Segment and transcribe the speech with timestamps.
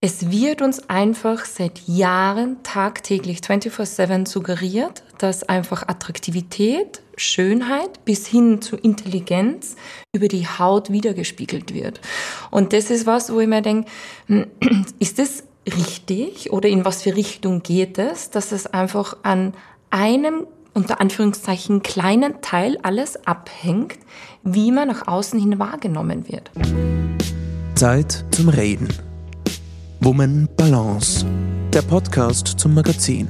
[0.00, 8.62] Es wird uns einfach seit Jahren tagtäglich 24/7 suggeriert, dass einfach Attraktivität, Schönheit bis hin
[8.62, 9.74] zu Intelligenz
[10.14, 12.00] über die Haut wiedergespiegelt wird.
[12.52, 13.90] Und das ist was, wo ich mir denke,
[15.00, 19.52] ist das richtig oder in was für Richtung geht es, dass es einfach an
[19.90, 23.98] einem unter Anführungszeichen kleinen Teil alles abhängt,
[24.44, 26.52] wie man nach außen hin wahrgenommen wird.
[27.74, 29.07] Zeit zum Reden
[30.00, 31.26] Woman Balance,
[31.72, 33.26] der Podcast zum Magazin.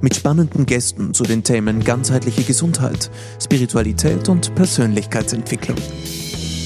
[0.00, 5.78] Mit spannenden Gästen zu den Themen ganzheitliche Gesundheit, Spiritualität und Persönlichkeitsentwicklung.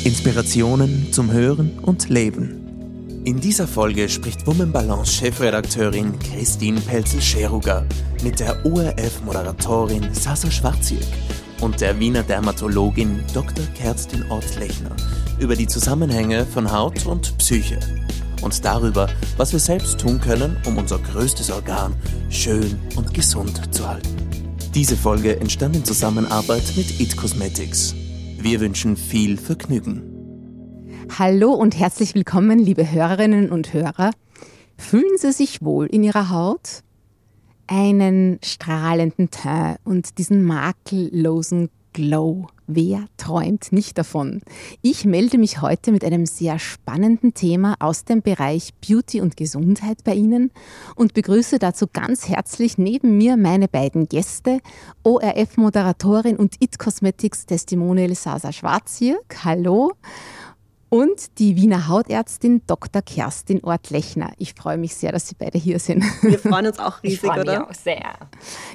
[0.05, 3.21] Inspirationen zum Hören und Leben.
[3.27, 7.85] In dieser Folge spricht Woman Balance Chefredakteurin Christine Pelzel-Scheruger
[8.23, 11.07] mit der ORF-Moderatorin Sasa Schwarzirk
[11.61, 13.67] und der Wiener Dermatologin Dr.
[13.75, 14.97] Kerstin Ortlechner
[15.39, 17.79] über die Zusammenhänge von Haut und Psyche
[18.45, 21.95] und darüber, was wir selbst tun können, um unser größtes Organ
[22.29, 24.15] schön und gesund zu halten.
[24.75, 27.95] Diese Folge entstand in Zusammenarbeit mit It Cosmetics.
[28.39, 30.11] Wir wünschen viel Vergnügen.
[31.19, 34.11] Hallo und herzlich willkommen, liebe Hörerinnen und Hörer.
[34.77, 36.83] Fühlen Sie sich wohl in Ihrer Haut?
[37.67, 42.49] Einen strahlenden Teint und diesen makellosen Glow.
[42.67, 44.43] Wer träumt nicht davon?
[44.83, 50.03] Ich melde mich heute mit einem sehr spannenden Thema aus dem Bereich Beauty und Gesundheit
[50.03, 50.51] bei Ihnen
[50.97, 54.59] und begrüße dazu ganz herzlich neben mir meine beiden Gäste,
[55.05, 59.45] ORF-Moderatorin und It Cosmetics Testimonial Sasa Schwarzjirk.
[59.45, 59.93] Hallo
[60.95, 63.03] und die Wiener Hautärztin Dr.
[63.03, 64.31] Kerstin Ortlechner.
[64.39, 66.05] Ich freue mich sehr, dass Sie beide hier sind.
[66.23, 67.59] Wir freuen uns auch riesig, ich freue oder?
[67.59, 68.15] Mich auch sehr.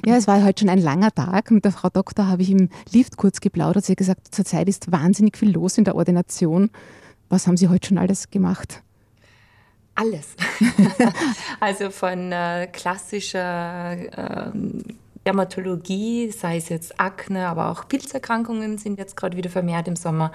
[0.05, 1.49] Ja, es war heute schon ein langer Tag.
[1.49, 3.85] Mit der Frau Doktor habe ich im Lift kurz geplaudert.
[3.85, 6.71] Sie hat gesagt, zurzeit ist wahnsinnig viel los in der Ordination.
[7.29, 8.83] Was haben Sie heute schon alles gemacht?
[9.95, 10.35] Alles.
[11.61, 14.51] also von äh, klassischer äh,
[15.29, 20.31] Dermatologie, sei es jetzt Akne, aber auch Pilzerkrankungen sind jetzt gerade wieder vermehrt im Sommer,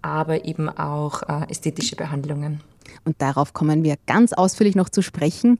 [0.00, 2.60] aber eben auch äh, ästhetische Behandlungen.
[3.04, 5.58] Und darauf kommen wir ganz ausführlich noch zu sprechen.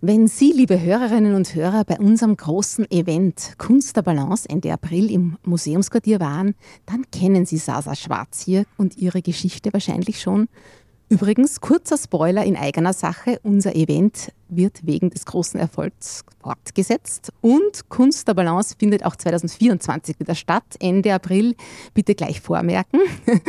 [0.00, 5.10] Wenn Sie, liebe Hörerinnen und Hörer, bei unserem großen Event Kunst der Balance Ende April
[5.10, 6.54] im Museumsquartier waren,
[6.86, 10.46] dann kennen Sie Sasa Schwarz hier und ihre Geschichte wahrscheinlich schon.
[11.10, 17.88] Übrigens, kurzer Spoiler in eigener Sache, unser Event wird wegen des großen Erfolgs fortgesetzt und
[17.90, 21.56] Kunst der Balance findet auch 2024 wieder statt, Ende April.
[21.92, 23.00] Bitte gleich vormerken.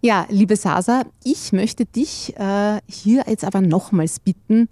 [0.00, 4.68] ja, liebe Sasa, ich möchte dich äh, hier jetzt aber nochmals bitten,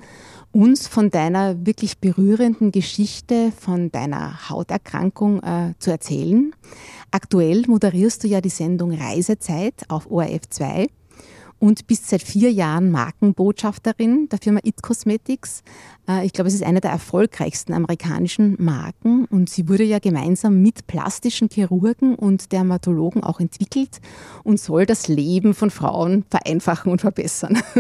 [0.53, 6.55] uns von deiner wirklich berührenden Geschichte, von deiner Hauterkrankung äh, zu erzählen.
[7.11, 10.89] Aktuell moderierst du ja die Sendung Reisezeit auf ORF 2
[11.63, 15.63] und bist seit vier Jahren Markenbotschafterin der Firma It Cosmetics.
[16.09, 20.61] Äh, ich glaube, es ist eine der erfolgreichsten amerikanischen Marken und sie wurde ja gemeinsam
[20.61, 24.01] mit plastischen Chirurgen und Dermatologen auch entwickelt
[24.43, 27.63] und soll das Leben von Frauen vereinfachen und verbessern.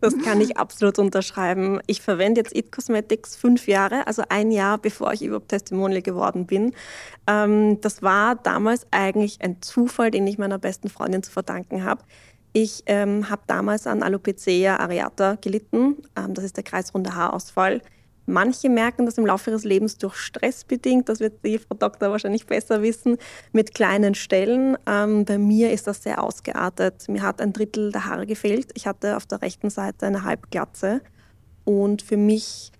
[0.00, 1.80] Das kann ich absolut unterschreiben.
[1.86, 6.46] Ich verwende jetzt It Cosmetics fünf Jahre, also ein Jahr bevor ich überhaupt Testimonial geworden
[6.46, 6.72] bin.
[7.28, 12.02] Ähm, das war damals eigentlich ein Zufall, den ich meiner besten Freundin zu verdanken habe.
[12.52, 15.96] Ich ähm, habe damals an Alopecia areata gelitten.
[16.16, 17.82] Ähm, das ist der kreisrunde Haarausfall.
[18.30, 22.10] Manche merken das im Laufe ihres Lebens durch Stress bedingt, das wird die Frau Doktor
[22.10, 23.16] wahrscheinlich besser wissen,
[23.52, 24.76] mit kleinen Stellen.
[24.86, 27.08] Ähm, bei mir ist das sehr ausgeartet.
[27.08, 28.70] Mir hat ein Drittel der Haare gefehlt.
[28.74, 31.00] Ich hatte auf der rechten Seite eine Halbglatze.
[31.64, 32.70] Und für mich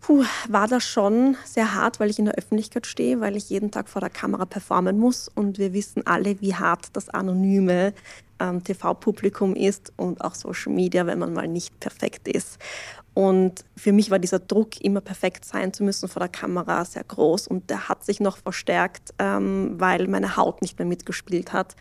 [0.00, 3.70] puh, war das schon sehr hart, weil ich in der Öffentlichkeit stehe, weil ich jeden
[3.70, 5.28] Tag vor der Kamera performen muss.
[5.28, 7.92] Und wir wissen alle, wie hart das Anonyme
[8.40, 12.58] ähm, TV-Publikum ist und auch Social Media, wenn man mal nicht perfekt ist.
[13.12, 17.04] Und für mich war dieser Druck, immer perfekt sein zu müssen vor der Kamera, sehr
[17.04, 17.48] groß.
[17.48, 21.74] Und der hat sich noch verstärkt, ähm, weil meine Haut nicht mehr mitgespielt hat.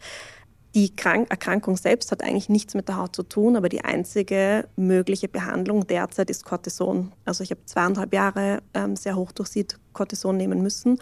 [0.79, 4.65] Die Krank Erkrankung selbst hat eigentlich nichts mit der Haut zu tun, aber die einzige
[4.77, 7.11] mögliche Behandlung derzeit ist Cortison.
[7.25, 10.97] Also ich habe zweieinhalb Jahre ähm, sehr hochdosiert Cortison nehmen müssen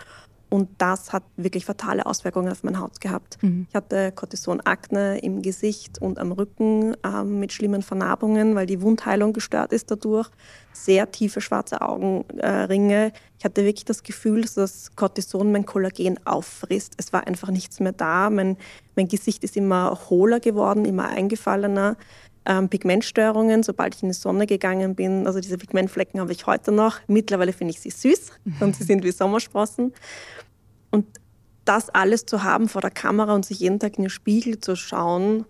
[0.50, 3.38] und das hat wirklich fatale Auswirkungen auf meine Haut gehabt.
[3.44, 3.68] Mhm.
[3.70, 9.32] Ich hatte Cortisonakne im Gesicht und am Rücken ähm, mit schlimmen Vernarbungen, weil die Wundheilung
[9.32, 10.32] gestört ist dadurch.
[10.84, 13.12] Sehr tiefe schwarze Augenringe.
[13.38, 16.94] Ich hatte wirklich das Gefühl, dass das Cortison mein Kollagen auffrisst.
[16.98, 18.30] Es war einfach nichts mehr da.
[18.30, 18.58] Mein,
[18.96, 21.98] mein Gesicht ist immer hohler geworden, immer eingefallener.
[22.46, 25.28] Ähm, Pigmentstörungen, sobald ich in die Sonne gegangen bin.
[25.28, 27.00] Also diese Pigmentflecken habe ich heute noch.
[27.08, 28.32] Mittlerweile finde ich sie süß
[28.62, 29.94] und sie sind wie Sommersprossen.
[30.92, 31.06] Und
[31.66, 34.76] das alles zu haben vor der Kamera und sich jeden Tag in den Spiegel zu
[34.76, 35.46] schauen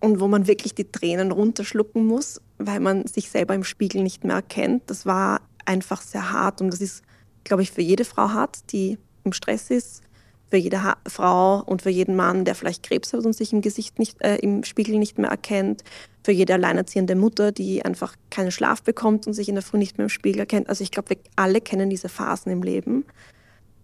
[0.00, 4.24] und wo man wirklich die Tränen runterschlucken muss, weil man sich selber im Spiegel nicht
[4.24, 4.84] mehr erkennt.
[4.86, 7.02] Das war einfach sehr hart und das ist,
[7.44, 10.02] glaube ich, für jede Frau hart, die im Stress ist,
[10.48, 13.60] für jede ha Frau und für jeden Mann, der vielleicht Krebs hat und sich im
[13.60, 15.84] Gesicht nicht, äh, im Spiegel nicht mehr erkennt,
[16.24, 19.98] für jede alleinerziehende Mutter, die einfach keinen Schlaf bekommt und sich in der Früh nicht
[19.98, 20.68] mehr im Spiegel erkennt.
[20.68, 23.04] Also ich glaube, wir alle kennen diese Phasen im Leben.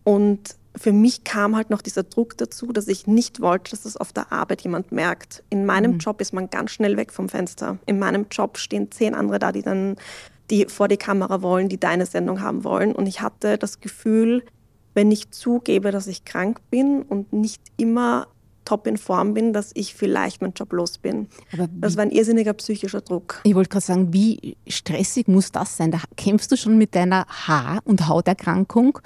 [0.02, 3.96] Und für mich kam halt noch dieser Druck dazu, dass ich nicht wollte, dass das
[3.96, 5.42] auf der Arbeit jemand merkt.
[5.48, 5.98] In meinem mhm.
[5.98, 7.78] Job ist man ganz schnell weg vom Fenster.
[7.86, 9.96] In meinem Job stehen zehn andere da, die dann
[10.50, 12.94] die vor die Kamera wollen, die deine Sendung haben wollen.
[12.94, 14.44] Und ich hatte das Gefühl,
[14.94, 18.28] wenn ich zugebe, dass ich krank bin und nicht immer
[18.66, 21.28] top in Form bin, dass ich vielleicht meinen Job los bin.
[21.52, 23.40] Aber das war ein irrsinniger psychischer Druck.
[23.44, 25.90] Ich wollte gerade sagen, wie stressig muss das sein?
[25.90, 28.98] Da kämpfst du schon mit deiner Haar- und Hauterkrankung,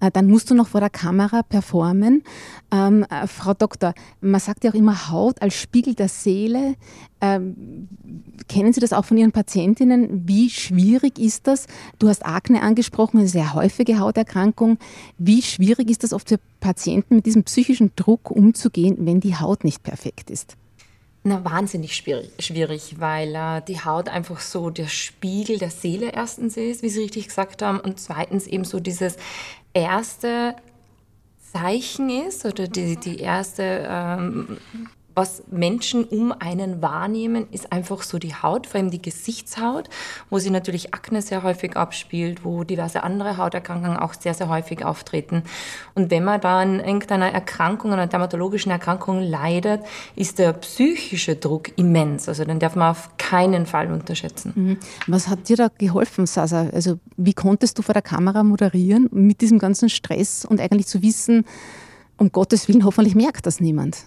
[0.00, 2.24] äh, dann musst du noch vor der Kamera performen.
[2.72, 6.74] Ähm, äh, Frau Doktor, man sagt ja auch immer Haut als Spiegel der Seele.
[7.22, 7.88] Ähm,
[8.48, 10.26] kennen Sie das auch von Ihren Patientinnen?
[10.28, 11.68] Wie schwierig ist das?
[12.00, 14.78] Du hast Akne angesprochen, eine sehr häufige Hauterkrankung.
[15.18, 19.62] Wie schwierig ist das oft für Patienten mit diesem psychischen Druck umzugehen, wenn die Haut
[19.62, 20.56] nicht perfekt ist?
[21.22, 26.82] Na, wahnsinnig schwierig, weil äh, die Haut einfach so der Spiegel der Seele erstens ist,
[26.82, 29.16] wie Sie richtig gesagt haben, und zweitens eben so dieses
[29.72, 30.56] erste
[31.52, 34.58] Zeichen ist oder die, die erste ähm,
[35.14, 39.88] was Menschen um einen wahrnehmen, ist einfach so die Haut, vor allem die Gesichtshaut,
[40.30, 44.84] wo sich natürlich Akne sehr häufig abspielt, wo diverse andere Hauterkrankungen auch sehr, sehr häufig
[44.84, 45.42] auftreten.
[45.94, 49.82] Und wenn man dann irgendeiner Erkrankung, einer dermatologischen Erkrankung leidet,
[50.16, 52.28] ist der psychische Druck immens.
[52.28, 54.52] Also den darf man auf keinen Fall unterschätzen.
[54.54, 54.78] Mhm.
[55.06, 56.68] Was hat dir da geholfen, Sasa?
[56.72, 61.02] Also wie konntest du vor der Kamera moderieren mit diesem ganzen Stress und eigentlich zu
[61.02, 61.44] wissen,
[62.18, 64.04] um Gottes Willen, hoffentlich merkt das niemand?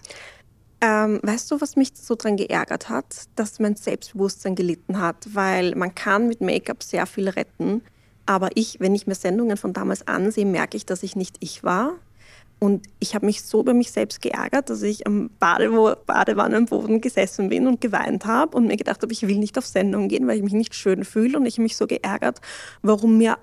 [0.80, 3.26] Ähm, weißt du, was mich so dran geärgert hat?
[3.34, 7.82] Dass mein Selbstbewusstsein gelitten hat, weil man kann mit Make-up sehr viel retten.
[8.26, 11.64] Aber ich, wenn ich mir Sendungen von damals ansehe, merke ich, dass ich nicht ich
[11.64, 11.94] war.
[12.58, 17.50] Und ich habe mich so über mich selbst geärgert, dass ich am Bade Badewannenboden gesessen
[17.50, 20.38] bin und geweint habe und mir gedacht habe, ich will nicht auf Sendung gehen, weil
[20.38, 21.38] ich mich nicht schön fühle.
[21.38, 22.40] Und ich habe mich so geärgert,
[22.82, 23.38] warum mir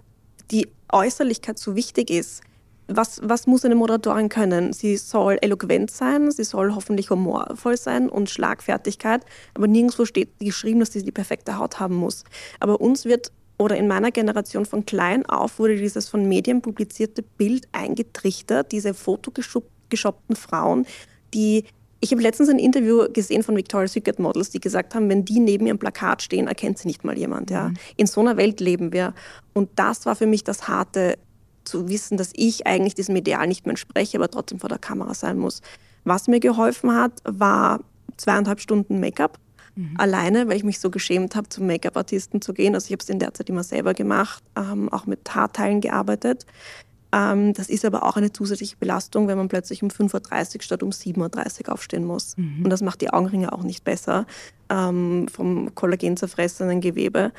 [0.51, 2.41] die Äußerlichkeit so wichtig ist
[2.87, 4.73] was, was muss eine Moderatorin können?
[4.73, 10.79] Sie soll eloquent sein, sie soll hoffentlich humorvoll sein und Schlagfertigkeit, aber nirgendwo steht geschrieben,
[10.79, 12.23] dass sie die perfekte Haut haben muss.
[12.59, 17.21] Aber uns wird oder in meiner Generation von klein auf wurde dieses von Medien publizierte
[17.21, 20.85] Bild eingetrichtert, diese fotogeshoppten Frauen,
[21.33, 21.65] die
[22.03, 25.39] ich habe letztens ein Interview gesehen von Victoria's Secret Models, die gesagt haben, wenn die
[25.39, 27.49] neben ihrem Plakat stehen, erkennt sie nicht mal jemand.
[27.49, 27.69] Ja?
[27.69, 27.77] Mhm.
[27.95, 29.13] In so einer Welt leben wir.
[29.53, 31.17] Und das war für mich das harte
[31.63, 35.13] zu wissen, dass ich eigentlich diesem Ideal nicht mehr entspreche, aber trotzdem vor der Kamera
[35.13, 35.61] sein muss.
[36.03, 37.79] Was mir geholfen hat, war
[38.17, 39.39] zweieinhalb Stunden Make-up.
[39.75, 39.95] Mhm.
[39.97, 42.75] Alleine, weil ich mich so geschämt habe, zum Make-up-Artisten zu gehen.
[42.75, 46.45] Also ich habe es in der Zeit immer selber gemacht, ähm, auch mit Haarteilen gearbeitet.
[47.13, 50.83] Ähm, das ist aber auch eine zusätzliche Belastung, wenn man plötzlich um 5.30 Uhr statt
[50.83, 52.35] um 7.30 Uhr aufstehen muss.
[52.37, 52.63] Mhm.
[52.63, 54.25] Und das macht die Augenringe auch nicht besser
[54.69, 57.31] ähm, vom Kollagen zerfressenen Gewebe.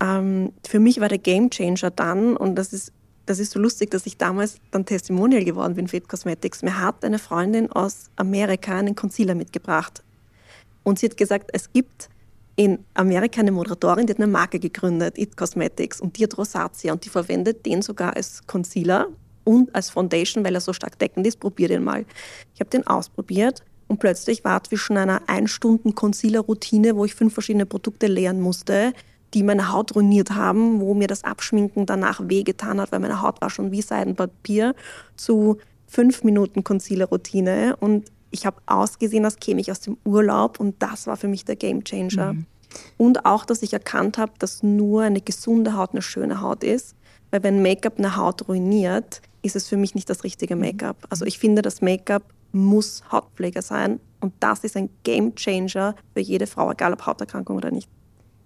[0.00, 2.92] Ähm, für mich war der Gamechanger dann, und das ist
[3.26, 6.62] das ist so lustig, dass ich damals dann Testimonial geworden bin für It Cosmetics.
[6.62, 10.02] Mir hat eine Freundin aus Amerika einen Concealer mitgebracht.
[10.82, 12.10] Und sie hat gesagt, es gibt
[12.56, 16.92] in Amerika eine Moderatorin, die hat eine Marke gegründet, It Cosmetics, und die hat Rosatia
[16.92, 19.08] und die verwendet den sogar als Concealer
[19.44, 21.40] und als Foundation, weil er so stark deckend ist.
[21.40, 22.04] Probier den mal.
[22.54, 27.34] Ich habe den ausprobiert und plötzlich war zwischen einer ein Stunden Concealer-Routine, wo ich fünf
[27.34, 28.92] verschiedene Produkte leeren musste,
[29.34, 33.40] die meine Haut ruiniert haben, wo mir das Abschminken danach wehgetan hat, weil meine Haut
[33.40, 34.74] war schon wie Seidenpapier,
[35.16, 37.76] zu fünf Minuten Concealer-Routine.
[37.78, 41.44] Und ich habe ausgesehen, als käme ich aus dem Urlaub und das war für mich
[41.44, 42.34] der Game Changer.
[42.34, 42.46] Mhm.
[42.96, 46.96] Und auch, dass ich erkannt habe, dass nur eine gesunde Haut eine schöne Haut ist.
[47.30, 50.96] Weil wenn Make-up eine Haut ruiniert, ist es für mich nicht das richtige Make-up.
[51.10, 52.22] Also ich finde, das Make-up
[52.52, 54.00] muss Hautpflege sein.
[54.20, 57.88] Und das ist ein Game Changer für jede Frau, egal ob Hauterkrankung oder nicht.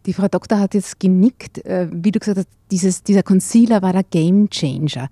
[0.09, 3.93] Die Frau Doktor hat jetzt genickt, äh, wie du gesagt hast, dieses, dieser Concealer war
[3.93, 5.11] der Game Changer.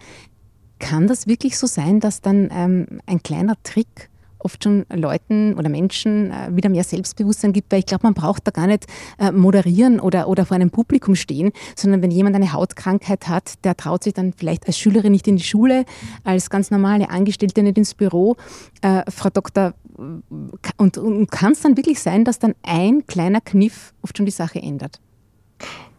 [0.78, 5.68] Kann das wirklich so sein, dass dann ähm, ein kleiner Trick oft schon Leuten oder
[5.68, 8.86] Menschen äh, wieder mehr Selbstbewusstsein gibt, weil ich glaube, man braucht da gar nicht
[9.18, 13.76] äh, moderieren oder, oder vor einem Publikum stehen, sondern wenn jemand eine Hautkrankheit hat, der
[13.76, 15.84] traut sich dann vielleicht als Schülerin nicht in die Schule,
[16.24, 18.36] als ganz normale Angestellte nicht ins Büro.
[18.80, 23.94] Äh, Frau Doktor, und, und kann es dann wirklich sein, dass dann ein kleiner Kniff
[24.02, 25.00] oft schon die Sache ändert?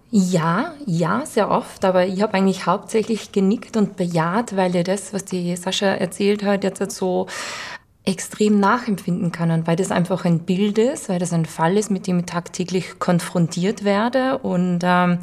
[0.09, 5.13] Ja, ja, sehr oft, aber ich habe eigentlich hauptsächlich genickt und bejaht, weil ja das,
[5.13, 7.27] was die Sascha erzählt hat, jetzt so
[8.05, 11.91] extrem nachempfinden kann und weil das einfach ein Bild ist, weil das ein Fall ist,
[11.91, 15.19] mit dem ich tagtäglich konfrontiert werde und ähm,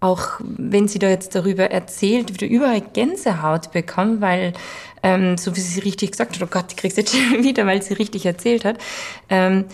[0.00, 4.52] auch wenn sie da jetzt darüber erzählt, wieder überall Gänsehaut bekommen, weil,
[5.02, 7.82] ähm, so wie sie richtig gesagt hat, oh Gott, ich krieg's jetzt schon wieder, weil
[7.82, 8.78] sie richtig erzählt hat,
[9.28, 9.64] ähm,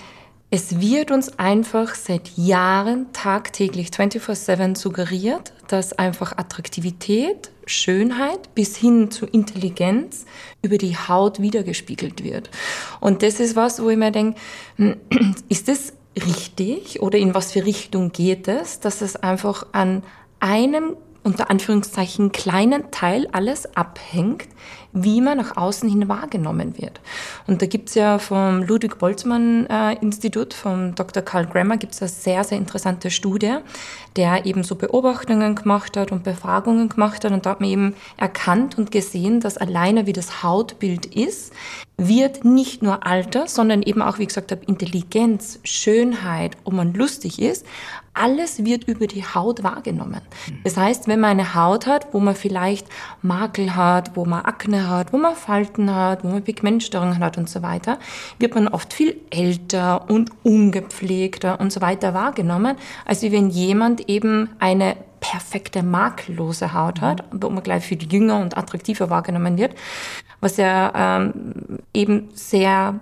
[0.50, 9.11] es wird uns einfach seit Jahren tagtäglich 24/7 suggeriert, dass einfach Attraktivität, Schönheit bis hin
[9.11, 10.26] zu Intelligenz
[10.62, 12.50] über die Haut wiedergespiegelt wird.
[13.00, 14.38] Und das ist was, wo ich mir denke,
[15.49, 20.04] ist das richtig oder in was für Richtung geht es, dass es einfach an
[20.38, 24.47] einem unter Anführungszeichen kleinen Teil alles abhängt,
[24.94, 27.00] wie man nach außen hin wahrgenommen wird.
[27.46, 31.22] Und da gibt's ja vom Ludwig Boltzmann äh, Institut, vom Dr.
[31.22, 33.56] Karl Grammer, gibt's eine sehr, sehr interessante Studie,
[34.16, 37.33] der eben so Beobachtungen gemacht hat und Befragungen gemacht hat.
[37.33, 41.52] Und da hat man eben erkannt und gesehen, dass alleine wie das Hautbild ist,
[41.97, 47.40] wird nicht nur Alter, sondern eben auch, wie gesagt habe, Intelligenz, Schönheit, ob man lustig
[47.40, 47.64] ist,
[48.14, 50.21] alles wird über die Haut wahrgenommen.
[50.62, 52.87] Das heißt, wenn man eine Haut hat, wo man vielleicht
[53.23, 57.49] Makel hat, wo man Akne hat, wo man Falten hat, wo man Pigmentstörungen hat und
[57.49, 57.99] so weiter,
[58.38, 64.50] wird man oft viel älter und ungepflegter und so weiter wahrgenommen, als wenn jemand eben
[64.58, 69.75] eine perfekte makellose Haut hat, wo man gleich viel jünger und attraktiver wahrgenommen wird,
[70.40, 73.00] was ja ähm, eben sehr,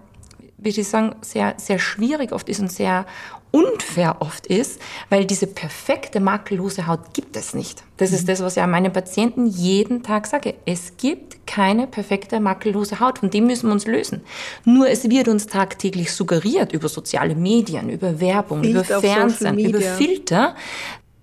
[0.59, 3.07] wie ich sagen, sehr, sehr schwierig oft ist und sehr
[3.53, 4.81] unfair oft ist,
[5.11, 7.85] weil diese perfekte makellose Haut gibt es nicht.
[7.99, 8.27] Das ist mhm.
[8.29, 10.55] das, was ich an meinen Patienten jeden Tag sage.
[10.65, 14.23] Es gibt keine perfekte makellose Haut, von dem müssen wir uns lösen.
[14.65, 19.81] Nur es wird uns tagtäglich suggeriert über soziale Medien, über Werbung, Bild über Fernsehen, über
[19.81, 20.57] Filter,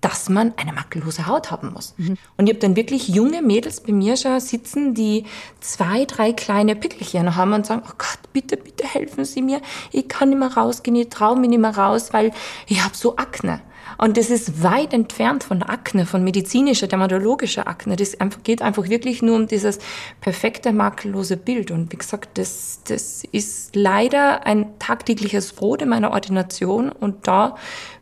[0.00, 1.94] dass man eine makellose Haut haben muss.
[1.98, 2.16] Mhm.
[2.36, 5.24] Und ich habe dann wirklich junge Mädels bei mir schon sitzen, die
[5.60, 9.60] zwei, drei kleine Pickelchen haben und sagen, oh Gott, bitte, bitte helfen Sie mir.
[9.92, 12.32] Ich kann nicht mehr rausgehen, ich traue mich nicht mehr raus, weil
[12.66, 13.60] ich habe so Akne.
[13.98, 17.96] Und das ist weit entfernt von Akne, von medizinischer, dermatologischer Akne.
[17.96, 19.78] Das geht einfach wirklich nur um dieses
[20.20, 21.70] perfekte, makellose Bild.
[21.70, 26.90] Und wie gesagt, das, das ist leider ein tagtägliches Brot in meiner Ordination.
[26.90, 27.56] Und da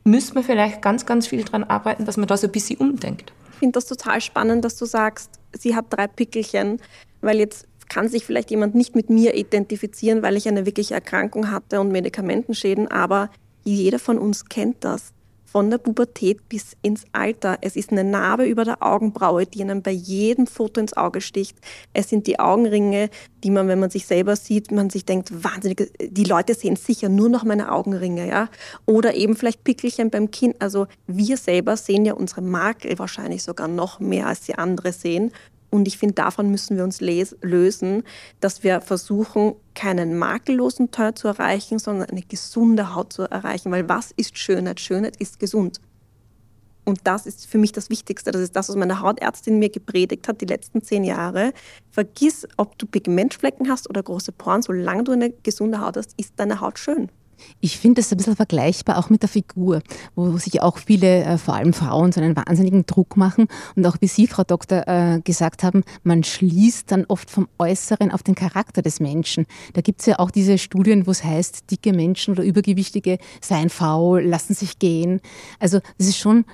[0.04, 3.32] müssen wir vielleicht ganz, ganz viel dran arbeiten, dass man da so ein bisschen umdenkt.
[3.52, 6.80] Ich finde das total spannend, dass du sagst, sie hat drei Pickelchen,
[7.20, 11.50] weil jetzt kann sich vielleicht jemand nicht mit mir identifizieren, weil ich eine wirkliche Erkrankung
[11.50, 13.30] hatte und Medikamentenschäden, aber
[13.64, 15.12] jeder von uns kennt das
[15.50, 17.56] von der Pubertät bis ins Alter.
[17.62, 21.56] Es ist eine Narbe über der Augenbraue, die einem bei jedem Foto ins Auge sticht.
[21.94, 23.08] Es sind die Augenringe,
[23.42, 27.08] die man, wenn man sich selber sieht, man sich denkt, wahnsinnig, die Leute sehen sicher
[27.08, 28.50] nur noch meine Augenringe, ja.
[28.84, 30.54] Oder eben vielleicht Pickelchen beim Kinn.
[30.58, 35.32] Also wir selber sehen ja unsere Makel wahrscheinlich sogar noch mehr, als die andere sehen.
[35.70, 38.02] Und ich finde, davon müssen wir uns lösen,
[38.40, 43.70] dass wir versuchen, keinen makellosen Teil zu erreichen, sondern eine gesunde Haut zu erreichen.
[43.70, 44.80] Weil was ist Schönheit?
[44.80, 45.80] Schönheit ist gesund.
[46.88, 48.30] Und das ist für mich das Wichtigste.
[48.30, 51.52] Das ist das, was meine Hautärztin mir gepredigt hat die letzten zehn Jahre.
[51.90, 56.32] Vergiss, ob du Pigmentflecken hast oder große Poren, solange du eine gesunde Haut hast, ist
[56.36, 57.10] deine Haut schön.
[57.60, 59.82] Ich finde das ein bisschen vergleichbar auch mit der Figur,
[60.14, 63.46] wo sich auch viele, äh, vor allem Frauen, so einen wahnsinnigen Druck machen.
[63.76, 68.10] Und auch wie Sie, Frau Doktor, äh, gesagt haben, man schließt dann oft vom Äußeren
[68.10, 69.46] auf den Charakter des Menschen.
[69.72, 73.70] Da gibt es ja auch diese Studien, wo es heißt, dicke Menschen oder Übergewichtige seien
[73.70, 75.20] faul, lassen sich gehen.
[75.58, 76.44] Also das ist schon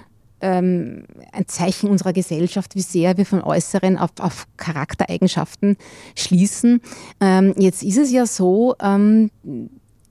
[0.45, 5.76] ähm, ein Zeichen unserer Gesellschaft, wie sehr wir von Äußeren auf, auf Charaktereigenschaften
[6.17, 6.81] schließen.
[7.21, 9.31] Ähm, jetzt ist es ja so, ähm,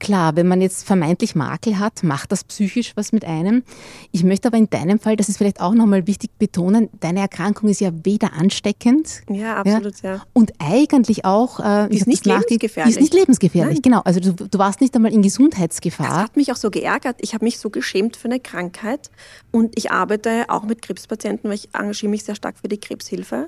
[0.03, 3.63] Klar, wenn man jetzt vermeintlich Makel hat, macht das psychisch was mit einem.
[4.11, 7.69] Ich möchte aber in deinem Fall, das ist vielleicht auch nochmal wichtig betonen, deine Erkrankung
[7.69, 9.21] ist ja weder ansteckend.
[9.29, 10.15] Ja, absolut, ja.
[10.15, 10.23] ja.
[10.33, 11.61] Und eigentlich auch.
[11.61, 12.95] Äh, ist nicht lebensgefährlich.
[12.95, 13.81] Ist nicht lebensgefährlich, Nein.
[13.81, 14.01] genau.
[14.01, 16.05] Also du, du, warst nicht einmal in Gesundheitsgefahr.
[16.05, 17.15] Das hat mich auch so geärgert.
[17.21, 19.09] Ich habe mich so geschämt für eine Krankheit.
[19.51, 23.47] Und ich arbeite auch mit Krebspatienten, weil ich engagiere mich sehr stark für die Krebshilfe.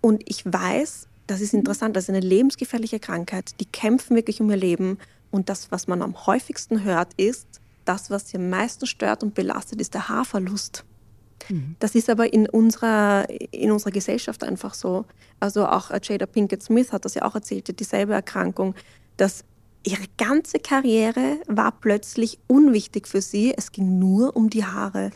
[0.00, 3.58] Und ich weiß, das ist interessant, das ist eine lebensgefährliche Krankheit.
[3.58, 4.98] Die kämpfen wirklich um ihr Leben.
[5.32, 9.34] Und das, was man am häufigsten hört, ist, das, was sie am meisten stört und
[9.34, 10.84] belastet, ist der Haarverlust.
[11.48, 11.74] Mhm.
[11.80, 15.04] Das ist aber in unserer, in unserer Gesellschaft einfach so.
[15.40, 18.76] Also auch Jada Pinkett Smith hat das ja auch erzählt, dieselbe Erkrankung,
[19.16, 19.44] dass
[19.84, 23.52] ihre ganze Karriere war plötzlich unwichtig für sie.
[23.56, 25.10] Es ging nur um die Haare.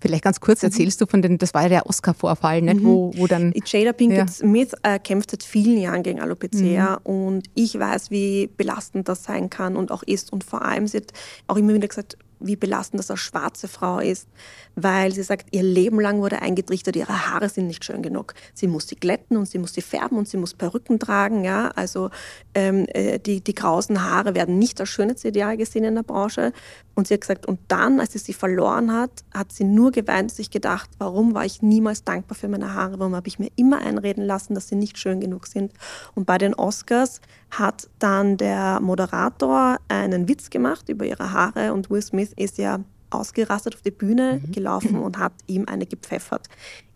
[0.00, 0.66] Vielleicht ganz kurz mhm.
[0.68, 2.84] erzählst du von den, das war ja der Oscar-Vorfall, mhm.
[2.84, 3.52] wo, wo dann.
[3.66, 4.26] Jada Pinkett ja.
[4.28, 7.14] Smith äh, kämpft seit vielen Jahren gegen Alopecia mhm.
[7.14, 10.32] und ich weiß, wie belastend das sein kann und auch ist.
[10.32, 11.12] Und vor allem, sie hat
[11.46, 14.26] auch immer wieder gesagt, wie belastend das als schwarze Frau ist,
[14.74, 18.34] weil sie sagt, ihr Leben lang wurde eingetrichtert, ihre Haare sind nicht schön genug.
[18.54, 21.44] Sie muss sie glätten und sie muss sie färben und sie muss Perücken tragen.
[21.44, 21.68] Ja?
[21.76, 22.10] Also
[22.54, 26.52] ähm, äh, die, die krausen Haare werden nicht als Schönheitsideal gesehen in der Branche.
[26.94, 30.30] Und sie hat gesagt, und dann, als sie sie verloren hat, hat sie nur geweint
[30.30, 32.98] und sich gedacht, warum war ich niemals dankbar für meine Haare?
[32.98, 35.72] Warum habe ich mir immer einreden lassen, dass sie nicht schön genug sind?
[36.14, 37.20] Und bei den Oscars
[37.50, 42.80] hat dann der Moderator einen Witz gemacht über ihre Haare und Will Smith ist ja
[43.10, 44.52] ausgerastet auf die Bühne mhm.
[44.52, 46.46] gelaufen und hat ihm eine gepfeffert.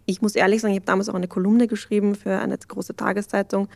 [0.07, 3.69] Ich muss ehrlich sagen, ich habe damals auch eine Kolumne geschrieben für eine große Tageszeitung.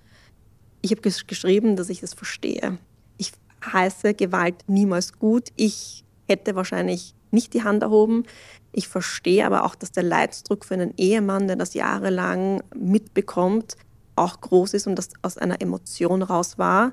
[0.82, 2.78] Ich habe geschrieben, dass ich das verstehe.
[3.16, 3.32] Ich
[3.64, 5.48] heiße Gewalt niemals gut.
[5.56, 8.24] Ich hätte wahrscheinlich nicht die Hand erhoben.
[8.72, 13.76] Ich verstehe aber auch, dass der Leidsdruck für einen Ehemann, der das jahrelang mitbekommt,
[14.16, 16.92] auch groß ist und das aus einer Emotion raus war,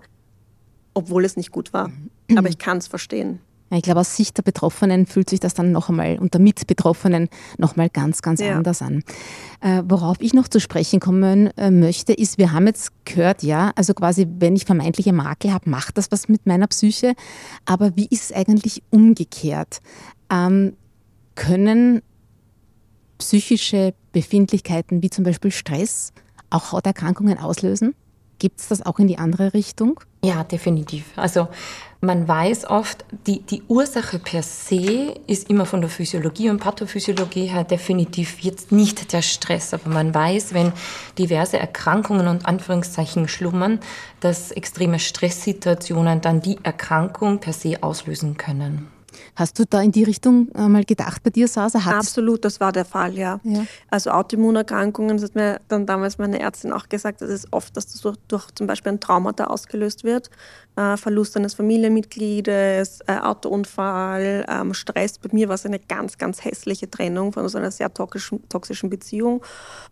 [0.94, 1.92] obwohl es nicht gut war.
[2.36, 3.40] Aber ich kann es verstehen.
[3.72, 7.30] Ich glaube, aus Sicht der Betroffenen fühlt sich das dann noch einmal und der Mitbetroffenen
[7.58, 8.56] noch einmal ganz, ganz ja.
[8.56, 9.04] anders an.
[9.60, 13.72] Äh, worauf ich noch zu sprechen kommen äh, möchte, ist, wir haben jetzt gehört, ja,
[13.76, 17.14] also quasi, wenn ich vermeintliche Makel habe, macht das was mit meiner Psyche.
[17.66, 19.82] Aber wie ist es eigentlich umgekehrt?
[20.32, 20.74] Ähm,
[21.34, 22.02] können
[23.18, 26.14] psychische Befindlichkeiten wie zum Beispiel Stress
[26.50, 27.96] auch Hauterkrankungen auslösen?
[28.40, 30.00] Gibt es das auch in die andere Richtung?
[30.24, 31.06] Ja, definitiv.
[31.16, 31.48] Also
[32.06, 37.48] man weiß oft, die, die Ursache per se ist immer von der Physiologie und Pathophysiologie
[37.48, 39.74] her definitiv jetzt nicht der Stress.
[39.74, 40.72] Aber man weiß, wenn
[41.18, 43.80] diverse Erkrankungen und Anführungszeichen schlummern,
[44.20, 48.95] dass extreme Stresssituationen dann die Erkrankung per se auslösen können.
[49.36, 51.84] Hast du da in die Richtung äh, mal gedacht bei dir, Sasa?
[51.84, 53.40] Hat's Absolut, das war der Fall, ja.
[53.44, 53.66] ja.
[53.90, 57.88] Also Autoimmunerkrankungen, das hat mir dann damals meine Ärztin auch gesagt, das ist oft, dass
[57.88, 60.30] das durch, durch zum Beispiel ein Traumata ausgelöst wird.
[60.78, 65.18] Äh, Verlust eines Familienmitgliedes, äh, Autounfall, ähm, Stress.
[65.18, 68.90] Bei mir war es eine ganz, ganz hässliche Trennung von so einer sehr toxischen, toxischen
[68.90, 69.42] Beziehung.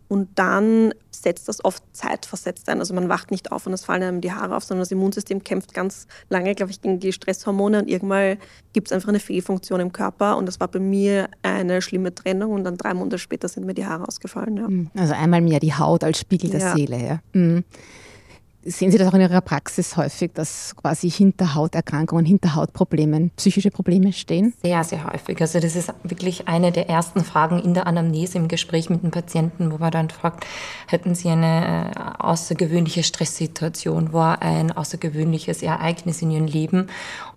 [0.08, 2.80] Und dann setzt das oft zeitversetzt ein.
[2.80, 5.42] Also man wacht nicht auf und es fallen einem die Haare auf, sondern das Immunsystem
[5.42, 8.36] kämpft ganz lange, glaube ich, gegen die Stresshormone und irgendwann
[8.74, 12.52] gibt es einfach eine Fehlfunktion im Körper und das war bei mir eine schlimme Trennung
[12.52, 14.56] und dann drei Monate später sind mir die Haare ausgefallen.
[14.56, 14.66] Ja.
[14.66, 16.74] Hm, also einmal mehr die Haut als Spiegel der ja.
[16.74, 17.04] Seele.
[17.04, 17.18] Ja.
[17.32, 17.64] Mhm.
[18.66, 23.70] Sehen Sie das auch in Ihrer Praxis häufig, dass quasi hinter Hauterkrankungen, hinter Hautproblemen psychische
[23.70, 24.54] Probleme stehen?
[24.62, 25.38] Sehr, sehr häufig.
[25.42, 29.10] Also das ist wirklich eine der ersten Fragen in der Anamnese im Gespräch mit dem
[29.10, 30.46] Patienten, wo man dann fragt,
[30.86, 36.86] hätten Sie eine äh, außergewöhnliche Stresssituation, war ein außergewöhnliches Ereignis in Ihrem Leben?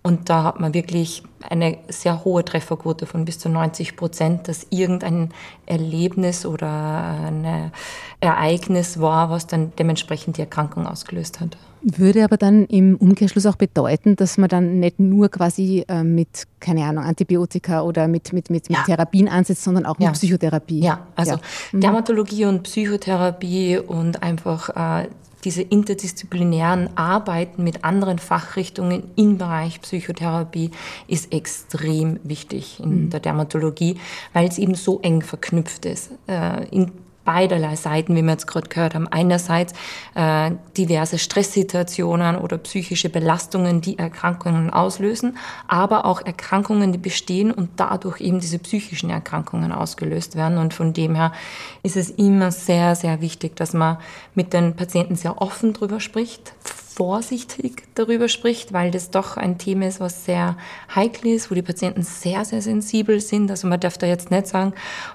[0.02, 4.66] Und da hat man wirklich eine sehr hohe Trefferquote von bis zu 90 Prozent, dass
[4.70, 5.32] irgendein
[5.66, 7.72] Erlebnis oder ein
[8.20, 11.56] Ereignis war, was dann dementsprechend die Erkrankung ausgelöst hat.
[11.82, 16.44] Würde aber dann im Umkehrschluss auch bedeuten, dass man dann nicht nur quasi äh, mit,
[16.60, 20.08] keine Ahnung, Antibiotika oder mit, mit, mit, mit Therapien ansetzt, sondern auch ja.
[20.08, 20.80] mit Psychotherapie.
[20.80, 21.40] Ja, also ja.
[21.72, 21.80] Mhm.
[21.80, 25.08] Dermatologie und Psychotherapie und einfach äh,
[25.44, 30.72] diese interdisziplinären Arbeiten mit anderen Fachrichtungen im Bereich Psychotherapie
[31.06, 33.10] ist extrem wichtig in mhm.
[33.10, 33.98] der Dermatologie,
[34.32, 36.10] weil es eben so eng verknüpft ist.
[36.26, 36.90] Äh, in
[37.28, 39.06] beiderlei Seiten, wie wir jetzt gerade gehört haben.
[39.06, 39.74] Einerseits
[40.14, 45.36] äh, diverse Stresssituationen oder psychische Belastungen, die Erkrankungen auslösen,
[45.66, 50.56] aber auch Erkrankungen, die bestehen und dadurch eben diese psychischen Erkrankungen ausgelöst werden.
[50.56, 51.32] Und von dem her
[51.82, 53.98] ist es immer sehr, sehr wichtig, dass man
[54.34, 56.54] mit den Patienten sehr offen drüber spricht,
[56.98, 60.56] vorsichtig darüber spricht, weil das doch ein Thema ist, was sehr
[60.92, 63.52] heikel ist, wo die Patienten sehr, sehr sensibel sind.
[63.52, 64.72] Also man darf da jetzt nicht sagen,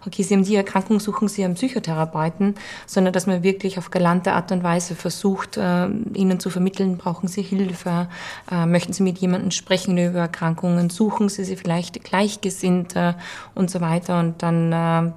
[0.07, 4.31] okay, Sie haben die Erkrankung, suchen Sie einen Psychotherapeuten, sondern dass man wirklich auf galante
[4.31, 8.07] Art und Weise versucht, äh, ihnen zu vermitteln, brauchen Sie Hilfe,
[8.49, 13.15] äh, möchten Sie mit jemandem sprechen über Erkrankungen, suchen Sie sie vielleicht Gleichgesinnte
[13.55, 15.11] und so weiter und dann äh,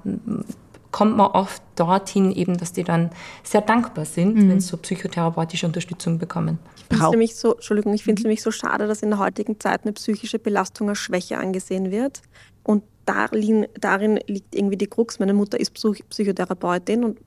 [0.97, 3.11] kommt man oft dorthin eben, dass die dann
[3.43, 4.49] sehr dankbar sind, mhm.
[4.49, 6.57] wenn sie so psychotherapeutische Unterstützung bekommen.
[6.75, 8.29] Ich finde es nämlich so, Entschuldigung, ich finde es mhm.
[8.29, 12.23] nämlich so schade, dass in der heutigen Zeit eine psychische Belastung als Schwäche angesehen wird.
[12.63, 15.19] Und darin, darin liegt irgendwie die Krux.
[15.19, 15.75] Meine Mutter ist
[16.09, 17.19] Psychotherapeutin und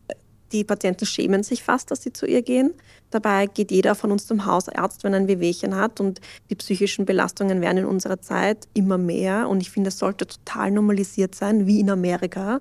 [0.51, 2.75] die Patienten schämen sich fast, dass sie zu ihr gehen.
[3.11, 6.01] Dabei geht jeder von uns zum Hausarzt, wenn er ein Wehwehchen hat.
[6.01, 9.49] Und die psychischen Belastungen werden in unserer Zeit immer mehr.
[9.49, 12.61] Und ich finde, es sollte total normalisiert sein, wie in Amerika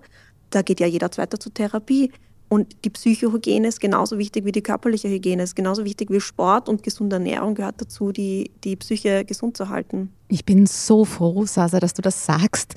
[0.49, 2.11] da geht ja jeder Zweite zur Therapie.
[2.51, 6.67] Und die Psychohygiene ist genauso wichtig wie die körperliche Hygiene, ist genauso wichtig wie Sport
[6.67, 10.11] und gesunde Ernährung gehört dazu, die, die Psyche gesund zu halten.
[10.29, 12.73] Ich bin so froh, Sasa, dass du das sagst,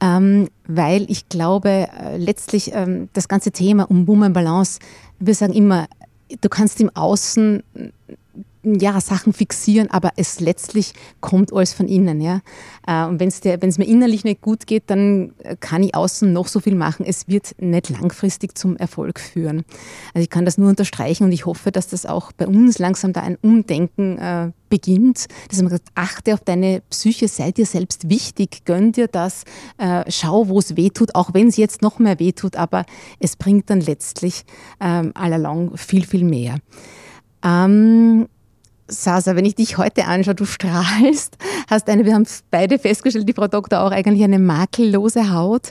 [0.00, 4.78] ähm, weil ich glaube, äh, letztlich ähm, das ganze Thema um Woman Balance,
[5.18, 5.88] wir sagen immer,
[6.40, 7.64] du kannst im Außen
[8.66, 12.20] ja, Sachen fixieren, aber es letztlich kommt alles von innen.
[12.20, 12.40] Ja?
[12.86, 16.60] Äh, und wenn es mir innerlich nicht gut geht, dann kann ich außen noch so
[16.60, 17.06] viel machen.
[17.06, 19.64] Es wird nicht langfristig zum Erfolg führen.
[20.14, 23.12] Also ich kann das nur unterstreichen und ich hoffe, dass das auch bei uns langsam
[23.12, 28.08] da ein Umdenken äh, beginnt, dass man sagt, achte auf deine Psyche, sei dir selbst
[28.08, 29.44] wichtig, gönn dir das,
[29.78, 32.84] äh, schau, wo es weh tut, auch wenn es jetzt noch mehr weh tut, aber
[33.20, 34.44] es bringt dann letztlich
[34.80, 36.58] ähm, allalong viel, viel mehr.
[37.44, 38.26] Ähm,
[38.88, 41.36] Sasa, wenn ich dich heute anschaue, du strahlst,
[41.68, 45.68] hast eine, wir haben beide festgestellt, die Frau Doktor auch eigentlich eine makellose Haut.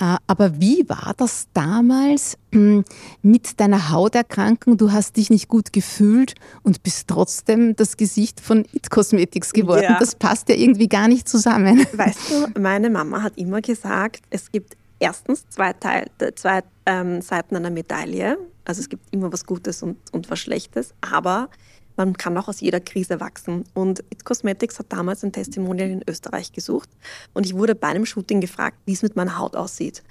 [0.00, 2.84] Äh, aber wie war das damals hm,
[3.22, 4.76] mit deiner Hauterkrankung?
[4.76, 9.82] Du hast dich nicht gut gefühlt und bist trotzdem das Gesicht von It Cosmetics geworden.
[9.82, 9.98] Ja.
[9.98, 11.84] Das passt ja irgendwie gar nicht zusammen.
[11.92, 17.56] Weißt du, meine Mama hat immer gesagt, es gibt erstens zwei, Teil, zwei ähm, Seiten
[17.56, 18.38] einer Medaille.
[18.64, 20.94] Also es gibt immer was Gutes und, und was Schlechtes.
[21.00, 21.48] Aber
[21.96, 23.64] man kann auch aus jeder Krise wachsen.
[23.74, 26.88] Und It Cosmetics hat damals ein Testimonial in Österreich gesucht.
[27.34, 30.02] Und ich wurde bei einem Shooting gefragt, wie es mit meiner Haut aussieht.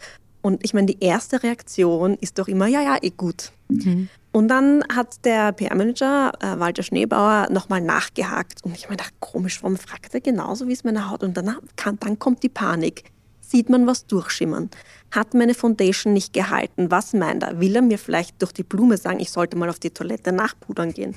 [0.41, 3.51] Und ich meine, die erste Reaktion ist doch immer, ja, ja, eh gut.
[3.69, 4.09] Mhm.
[4.31, 8.63] Und dann hat der PR-Manager äh, Walter Schneebauer nochmal nachgehakt.
[8.63, 11.23] Und ich meine, komisch, warum fragt er genauso, wie es meine Haut?
[11.23, 13.11] Und dann, kann, dann kommt die Panik
[13.51, 14.69] sieht man was durchschimmern.
[15.11, 16.89] Hat meine Foundation nicht gehalten?
[16.89, 17.59] Was meint er?
[17.59, 20.93] Will er mir vielleicht durch die Blume sagen, ich sollte mal auf die Toilette nachpudern
[20.93, 21.15] gehen?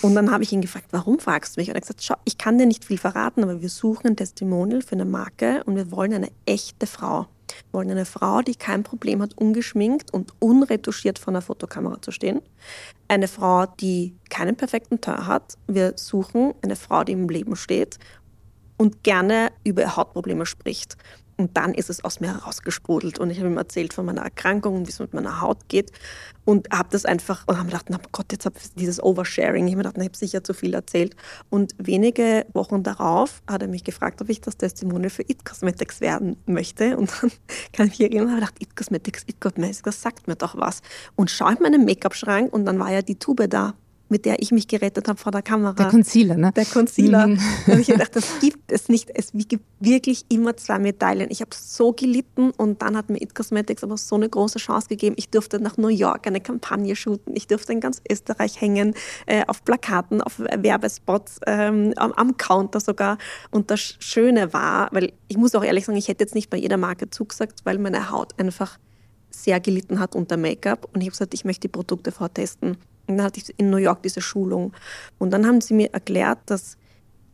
[0.00, 1.68] Und dann habe ich ihn gefragt, warum fragst du mich?
[1.68, 4.16] Und er hat gesagt, schau, ich kann dir nicht viel verraten, aber wir suchen ein
[4.16, 7.26] Testimonial für eine Marke und wir wollen eine echte Frau.
[7.48, 12.12] Wir wollen eine Frau, die kein Problem hat, ungeschminkt und unretuschiert vor einer Fotokamera zu
[12.12, 12.40] stehen.
[13.08, 15.58] Eine Frau, die keinen perfekten Teint hat.
[15.66, 17.98] Wir suchen eine Frau, die im Leben steht
[18.76, 20.96] und gerne über Hautprobleme spricht.
[21.36, 24.76] Und dann ist es aus mir herausgesprudelt und ich habe ihm erzählt von meiner Erkrankung
[24.76, 25.90] und wie es mit meiner Haut geht
[26.44, 29.66] und habe das einfach und habe gedacht, na Gott, jetzt habe ich dieses Oversharing.
[29.66, 31.16] Ich habe mir gedacht, ich habe sicher zu viel erzählt.
[31.50, 36.00] Und wenige Wochen darauf hat er mich gefragt, ob ich das Testimonial für It Cosmetics
[36.00, 36.96] werden möchte.
[36.96, 37.30] Und dann
[37.72, 40.82] kann ich mich erinnern, habe gedacht, It Cosmetics, It Cosmetics, das sagt mir doch was.
[41.16, 43.74] Und schaue in meinen Make-up-Schrank und dann war ja die Tube da
[44.08, 45.72] mit der ich mich gerettet habe vor der Kamera.
[45.72, 46.52] Der Concealer, ne?
[46.54, 47.28] Der Concealer.
[47.28, 47.38] Mhm.
[47.66, 49.10] Und ich dachte, das gibt es nicht.
[49.14, 51.28] Es gibt wirklich immer zwei Medaillen.
[51.30, 54.88] Ich habe so gelitten und dann hat mir It Cosmetics aber so eine große Chance
[54.88, 55.16] gegeben.
[55.18, 57.34] Ich durfte nach New York eine Kampagne shooten.
[57.34, 58.94] Ich durfte in ganz Österreich hängen,
[59.26, 63.18] äh, auf Plakaten, auf Werbespots, ähm, am, am Counter sogar.
[63.50, 66.58] Und das Schöne war, weil ich muss auch ehrlich sagen, ich hätte jetzt nicht bei
[66.58, 68.78] jeder Marke zugesagt, weil meine Haut einfach
[69.30, 70.88] sehr gelitten hat unter Make-up.
[70.92, 72.76] Und ich habe gesagt, ich möchte die Produkte vortesten.
[73.06, 74.72] Und dann hatte ich in New York diese Schulung.
[75.18, 76.76] Und dann haben sie mir erklärt, dass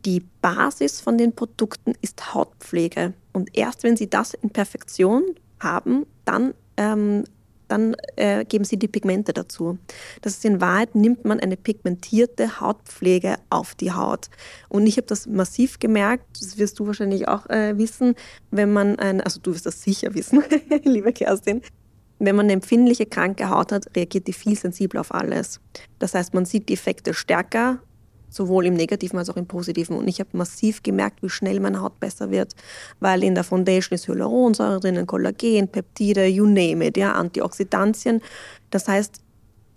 [0.05, 3.13] die Basis von den Produkten ist Hautpflege.
[3.33, 5.23] Und erst wenn sie das in Perfektion
[5.59, 7.23] haben, dann, ähm,
[7.67, 9.77] dann äh, geben sie die Pigmente dazu.
[10.21, 14.29] Das ist in Wahrheit, nimmt man eine pigmentierte Hautpflege auf die Haut.
[14.69, 18.15] Und ich habe das massiv gemerkt, das wirst du wahrscheinlich auch äh, wissen,
[18.49, 20.43] wenn man ein, also du wirst das sicher wissen,
[20.83, 21.61] liebe Kerstin,
[22.25, 25.59] wenn man eine empfindliche, kranke Haut hat, reagiert die viel sensibler auf alles.
[25.99, 27.79] Das heißt, man sieht die Effekte stärker,
[28.29, 29.97] sowohl im Negativen als auch im Positiven.
[29.97, 32.53] Und ich habe massiv gemerkt, wie schnell meine Haut besser wird,
[32.99, 38.21] weil in der Foundation ist Hyaluronsäure drinnen, Kollagen, Peptide, you name it, ja, Antioxidantien.
[38.69, 39.21] Das heißt,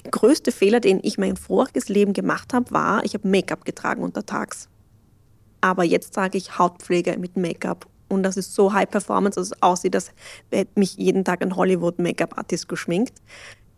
[0.05, 4.03] der größte Fehler, den ich mein voriges Leben gemacht habe, war, ich habe Make-up getragen
[4.03, 4.69] untertags.
[5.63, 9.63] Aber jetzt trage ich Hautpflege mit Make-up und das ist so High Performance, dass es
[9.63, 10.13] aussieht, als
[10.51, 13.15] hätte mich jeden Tag ein Hollywood-Make-up-Artist geschminkt.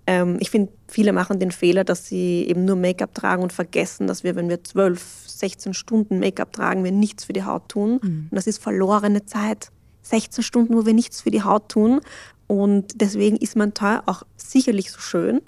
[0.06, 4.06] Ähm, ich finde, viele machen den Fehler, dass sie eben nur Make-up tragen und vergessen,
[4.06, 8.00] dass wir, wenn wir 12, 16 Stunden Make-up tragen, wir nichts für die Haut tun.
[8.02, 8.28] Mhm.
[8.30, 9.70] Und das ist verlorene Zeit.
[10.02, 12.00] 16 Stunden, wo wir nichts für die Haut tun.
[12.46, 15.40] Und deswegen ist mein Teil auch sicherlich so schön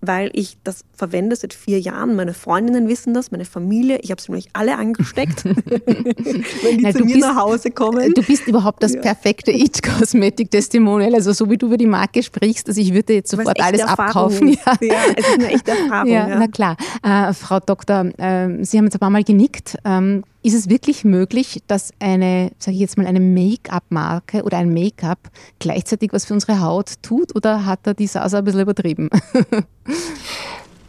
[0.00, 2.16] weil ich das verwende seit vier Jahren.
[2.16, 3.98] Meine Freundinnen wissen das, meine Familie.
[4.02, 8.12] Ich habe sie nämlich alle angesteckt, wenn die Na, zu mir bist, nach Hause kommen.
[8.14, 9.00] Du bist überhaupt das ja.
[9.00, 11.14] perfekte It-Cosmetic-Testimonial.
[11.14, 14.48] Also so wie du über die Marke sprichst, also ich würde jetzt sofort alles abkaufen.
[14.48, 14.76] Ja.
[14.80, 14.94] ja.
[15.16, 16.06] es ist eine echte Erfahrung.
[16.16, 16.38] Ja, ja.
[16.38, 16.76] Na klar.
[17.02, 19.76] Äh, Frau Doktor, äh, Sie haben jetzt ein paar Mal genickt.
[19.84, 24.72] Ähm, ist es wirklich möglich, dass eine, sage ich jetzt mal, eine Make-up-Marke oder ein
[24.72, 25.18] Make-up
[25.58, 29.10] gleichzeitig was für unsere Haut tut oder hat da die Sasa ein bisschen übertrieben?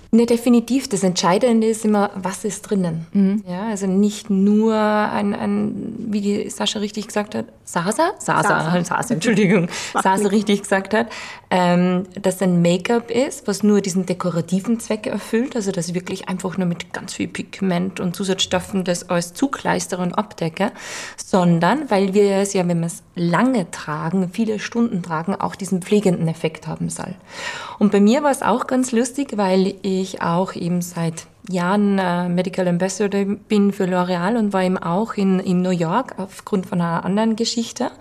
[0.09, 0.87] Ne, definitiv.
[0.87, 3.05] Das Entscheidende ist immer, was ist drinnen.
[3.11, 3.43] Mhm.
[3.45, 8.11] Ja, also nicht nur ein, ein, wie die Sascha richtig gesagt hat, Sasa?
[8.17, 11.07] Sasa, Sasa, Sasa Entschuldigung, Sasa richtig gesagt hat,
[11.49, 16.27] ähm, dass ein Make-up ist, was nur diesen dekorativen Zweck erfüllt, also dass ich wirklich
[16.27, 20.71] einfach nur mit ganz viel Pigment und Zusatzstoffen das alles zukleistere und abdecke,
[21.15, 25.81] sondern weil wir es ja, wenn wir es lange tragen, viele Stunden tragen, auch diesen
[25.81, 27.15] pflegenden Effekt haben soll.
[27.79, 32.27] Und bei mir war es auch ganz lustig, weil ich auch eben seit Jahren äh,
[32.27, 36.81] Medical Ambassador bin für L'Oreal und war eben auch in, in New York aufgrund von
[36.81, 37.91] einer anderen Geschichte.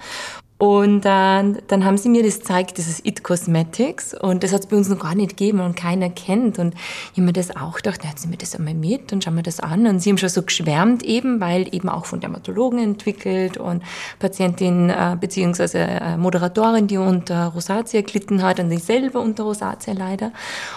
[0.59, 4.15] Und dann, dann haben sie mir das gezeigt, dieses It Cosmetics.
[4.15, 6.59] Und das hat es bei uns noch gar nicht gegeben und keiner kennt.
[6.59, 9.37] Und ich habe mir das auch gedacht, na, nehmen wir das einmal mit und schauen
[9.37, 9.87] wir das an.
[9.87, 13.83] Und sie haben schon so geschwärmt eben, weil eben auch von Dermatologen entwickelt und
[14.19, 19.93] Patientin äh, beziehungsweise äh, Moderatorin, die unter Rosatia gelitten hat und ich selber unter Rosatia
[19.93, 20.33] leider.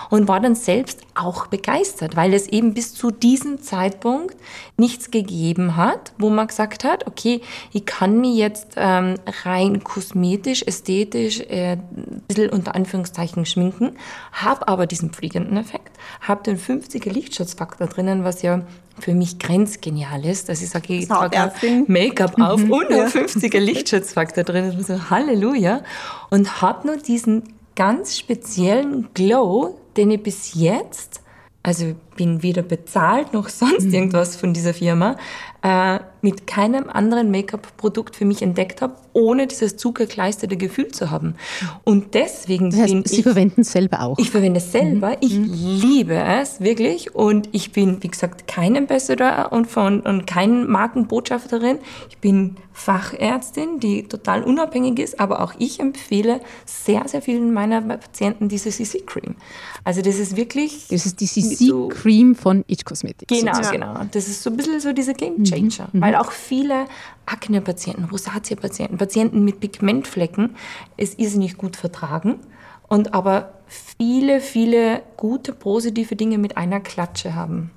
[0.09, 4.35] Und war dann selbst auch begeistert, weil es eben bis zu diesem Zeitpunkt
[4.75, 9.15] nichts gegeben hat, wo man gesagt hat, okay, ich kann mir jetzt ähm,
[9.45, 13.97] rein rein kosmetisch, ästhetisch, äh, ein bisschen unter Anführungszeichen schminken,
[14.32, 18.62] habe aber diesen pflegenden Effekt, habe den 50er Lichtschutzfaktor drinnen, was ja
[18.99, 21.53] für mich grenzgenial ist, dass ich sage, ich trage
[21.88, 23.05] Make-up auf mhm, und ja.
[23.08, 24.75] 50er Lichtschutzfaktor drin.
[24.84, 25.82] So, Halleluja.
[26.29, 27.43] Und habe nur diesen
[27.75, 31.21] ganz speziellen Glow, den ich bis jetzt,
[31.63, 33.93] also bin weder bezahlt noch sonst mhm.
[33.93, 35.15] irgendwas von dieser Firma,
[35.62, 41.36] äh, mit keinem anderen Make-up-Produkt für mich entdeckt habe, ohne dieses zugerkleisterte Gefühl zu haben.
[41.84, 44.17] Und deswegen das heißt, bin Sie ich, verwenden es selber auch?
[44.19, 45.10] Ich verwende es selber.
[45.10, 45.17] Mhm.
[45.21, 45.53] Ich mhm.
[45.82, 47.15] liebe es wirklich.
[47.15, 51.79] Und ich bin, wie gesagt, kein Ambassador und, von, und kein Markenbotschafterin.
[52.10, 57.81] Ich bin Fachärztin, die total unabhängig ist, aber auch ich empfehle sehr, sehr vielen meiner
[57.81, 59.35] Patienten diese CC-Cream.
[59.83, 60.87] Also das ist wirklich...
[60.87, 63.27] Das ist die CC-Cream von Itch Cosmetics.
[63.27, 63.81] Genau, sozusagen.
[63.81, 64.05] genau.
[64.11, 65.89] Das ist so ein bisschen so diese Game Changer.
[65.91, 66.01] Mhm.
[66.01, 66.85] Weil auch viele
[67.25, 70.55] Akne-Patienten, Rosatia-Patienten, Patienten mit Pigmentflecken
[70.95, 72.39] es irrsinnig gut vertragen
[72.87, 77.71] und aber viele, viele gute, positive Dinge mit einer Klatsche haben.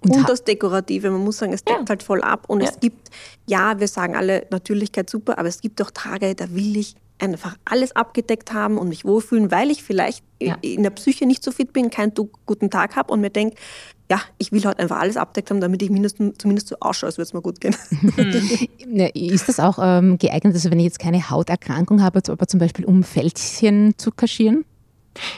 [0.00, 1.86] Und, und das Dekorative, man muss sagen, es deckt ja.
[1.88, 2.44] halt voll ab.
[2.48, 2.68] Und ja.
[2.68, 3.10] es gibt,
[3.46, 7.56] ja, wir sagen alle Natürlichkeit super, aber es gibt auch Tage, da will ich einfach
[7.64, 10.56] alles abgedeckt haben und mich wohlfühlen, weil ich vielleicht ja.
[10.60, 12.12] in der Psyche nicht so fit bin, keinen
[12.46, 13.56] guten Tag habe und mir denke,
[14.10, 17.18] ja, ich will halt einfach alles abdeckt haben, damit ich mindestens, zumindest so ausschaue, als
[17.18, 17.76] würde es mir gut gehen.
[19.14, 22.84] ist das auch ähm, geeignet, also wenn ich jetzt keine Hauterkrankung habe, aber zum Beispiel
[22.84, 24.64] um Fältchen zu kaschieren?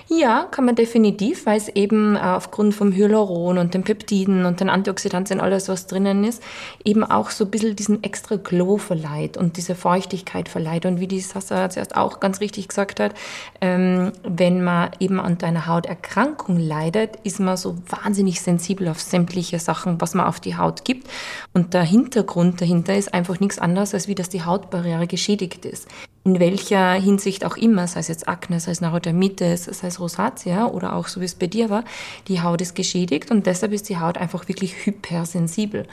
[0.08, 4.60] Ja, kann man definitiv, weil es eben äh, aufgrund vom Hyaluron und den Peptiden und
[4.60, 6.42] den Antioxidantien, alles was drinnen ist,
[6.84, 10.86] eben auch so ein bisschen diesen extra Glow verleiht und diese Feuchtigkeit verleiht.
[10.86, 13.14] Und wie die Sasa zuerst auch ganz richtig gesagt hat,
[13.60, 19.58] ähm, wenn man eben an einer Hauterkrankung leidet, ist man so wahnsinnig sensibel auf sämtliche
[19.58, 21.08] Sachen, was man auf die Haut gibt.
[21.52, 25.88] Und der Hintergrund dahinter ist einfach nichts anderes, als wie dass die Hautbarriere geschädigt ist
[26.30, 30.66] in welcher Hinsicht auch immer, sei es jetzt Akne, sei es Neurodermitis, sei es Rosatia
[30.66, 31.82] oder auch so wie es bei dir war,
[32.28, 35.86] die Haut ist geschädigt und deshalb ist die Haut einfach wirklich hypersensibel.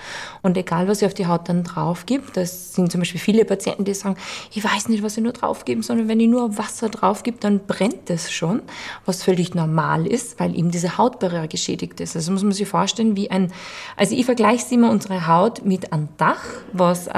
[0.44, 3.46] Und egal, was ich auf die Haut dann drauf gibt, das sind zum Beispiel viele
[3.46, 4.16] Patienten, die sagen,
[4.54, 7.38] ich weiß nicht, was ich nur drauf geben, sondern wenn ich nur Wasser drauf gebe,
[7.40, 8.62] dann brennt es schon,
[9.06, 12.16] was völlig normal ist, weil eben diese Hautbarriere geschädigt ist.
[12.16, 13.52] Also muss man sich vorstellen, wie ein,
[13.96, 17.12] also ich vergleiche immer unsere Haut mit einem Dach, was, äh,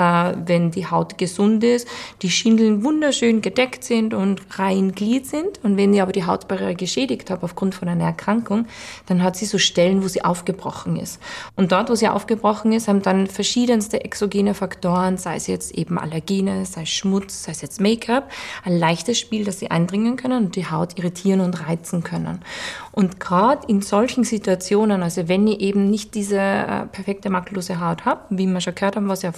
[0.46, 1.86] wenn die Haut gesund ist,
[2.22, 5.60] die Schindeln wunderbar wunderschön gedeckt sind und rein Glied sind.
[5.64, 8.68] Und wenn ich aber die Hautbarriere geschädigt habe aufgrund von einer Erkrankung,
[9.08, 11.20] dann hat sie so Stellen, wo sie aufgebrochen ist.
[11.56, 15.98] Und dort, wo sie aufgebrochen ist, haben dann verschiedenste exogene Faktoren, sei es jetzt eben
[15.98, 18.30] Allergene, sei es Schmutz, sei es jetzt Make-up,
[18.64, 22.42] ein leichtes Spiel, dass sie eindringen können und die Haut irritieren und reizen können.
[22.92, 28.06] Und gerade in solchen Situationen, also wenn ich eben nicht diese äh, perfekte makellose Haut
[28.06, 29.32] habe, wie wir schon gehört haben, was ja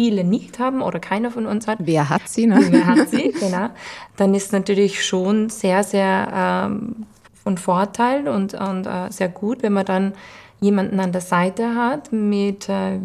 [0.00, 1.78] viele nicht haben oder keiner von uns hat.
[1.80, 2.46] Wer hat sie?
[2.46, 2.60] Ne?
[2.70, 3.70] Wer hat sie, genau.
[4.16, 7.06] Dann ist natürlich schon sehr, sehr ähm,
[7.42, 10.12] von Vorteil und, und äh, sehr gut, wenn man dann
[10.60, 12.98] jemanden an der Seite hat mit, äh,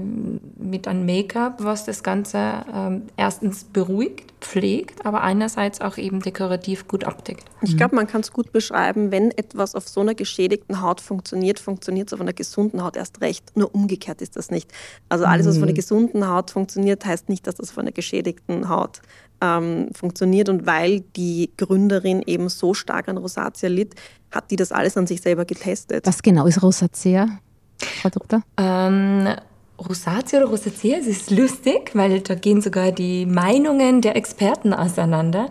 [0.58, 6.88] mit einem Make-up, was das Ganze äh, erstens beruhigt, pflegt, aber einerseits auch eben dekorativ
[6.88, 7.46] gut abdeckt.
[7.62, 11.60] Ich glaube, man kann es gut beschreiben, wenn etwas auf so einer geschädigten Haut funktioniert,
[11.60, 13.56] funktioniert es auf einer gesunden Haut erst recht.
[13.56, 14.70] Nur umgekehrt ist das nicht.
[15.08, 15.78] Also alles, was von einer mhm.
[15.78, 19.02] gesunden Haut funktioniert, heißt nicht, dass das von einer geschädigten Haut
[19.44, 20.50] ähm, funktioniert.
[20.50, 23.96] Und weil die Gründerin eben so stark an Rosatia litt,
[24.32, 26.08] hat die das alles an sich selber getestet.
[26.08, 27.28] Was genau ist Rosatia,
[27.78, 28.42] Frau Doktor?
[28.58, 29.28] Ähm,
[29.88, 35.50] Rosatia oder Rosacea, es ist lustig, weil da gehen sogar die Meinungen der Experten auseinander.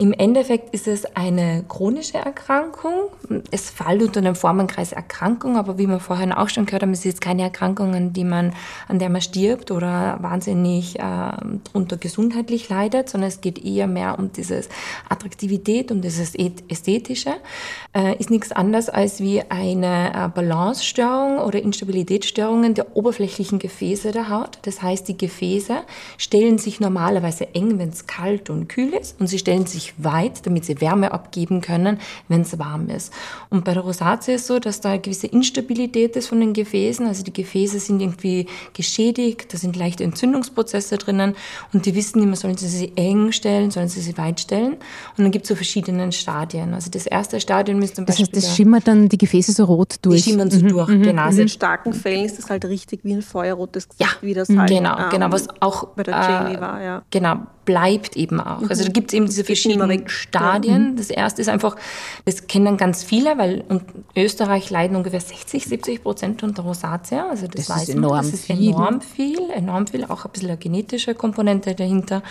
[0.00, 3.08] Im Endeffekt ist es eine chronische Erkrankung.
[3.50, 7.00] Es fällt unter den Formenkreis Erkrankung, aber wie wir vorhin auch schon gehört haben, es
[7.00, 8.52] ist jetzt keine Erkrankung, an, die man,
[8.86, 14.20] an der man stirbt oder wahnsinnig äh, darunter gesundheitlich leidet, sondern es geht eher mehr
[14.20, 14.68] um dieses
[15.08, 17.32] Attraktivität, um dieses Ästhetische.
[17.92, 24.30] Äh, ist nichts anderes als wie eine äh, Balancestörung oder Instabilitätsstörungen der oberflächlichen Gefäße der
[24.30, 24.58] Haut.
[24.62, 25.82] Das heißt, die Gefäße
[26.16, 30.46] stellen sich normalerweise eng, wenn es kalt und kühl ist, und sie stellen sich weit,
[30.46, 33.12] damit sie Wärme abgeben können, wenn es warm ist.
[33.50, 37.06] Und bei der Rosatia ist so, dass da eine gewisse Instabilität ist von den Gefäßen.
[37.06, 41.36] Also die Gefäße sind irgendwie geschädigt, da sind leichte Entzündungsprozesse drinnen
[41.74, 44.72] und die wissen immer, sollen sie sie eng stellen, sollen sie sie weit stellen.
[45.16, 46.72] Und dann gibt es so verschiedene Stadien.
[46.72, 48.38] Also das erste Stadium ist zum das Beispiel...
[48.38, 50.22] heißt, das schimmert dann die Gefäße so rot durch?
[50.22, 50.68] Die schimmern so mhm.
[50.68, 51.10] durch, genau.
[51.10, 53.22] In Also den starken Fällen ist es halt richtig wie ein
[53.58, 56.60] feuerrotes Gesicht, Ja, wie das halt genau, ähm, genau, was auch bei der äh, Jamie
[56.60, 57.02] war, ja.
[57.10, 58.62] Genau, bleibt eben auch.
[58.68, 60.08] Also da gibt es eben diese verschiedenen.
[60.08, 60.96] Stadien.
[60.96, 61.76] Das erste ist einfach,
[62.24, 63.80] das kennen ganz viele, weil in
[64.16, 67.28] Österreich leiden ungefähr 60, 70 Prozent unter Rosatia.
[67.28, 68.68] Also das, Das ist weiß man, enorm das ist viel.
[68.70, 72.22] enorm viel, enorm viel, auch ein bisschen eine genetische Komponente dahinter.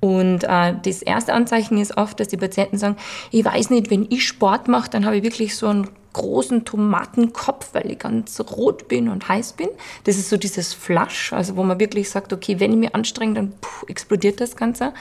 [0.00, 2.96] Und äh, das erste Anzeichen ist oft, dass die Patienten sagen,
[3.30, 7.70] ich weiß nicht, wenn ich Sport mache, dann habe ich wirklich so einen großen Tomatenkopf,
[7.72, 9.68] weil ich ganz rot bin und heiß bin.
[10.04, 13.34] Das ist so dieses Flush, also wo man wirklich sagt, okay, wenn ich mich anstrenge,
[13.34, 14.92] dann puh, explodiert das Ganze.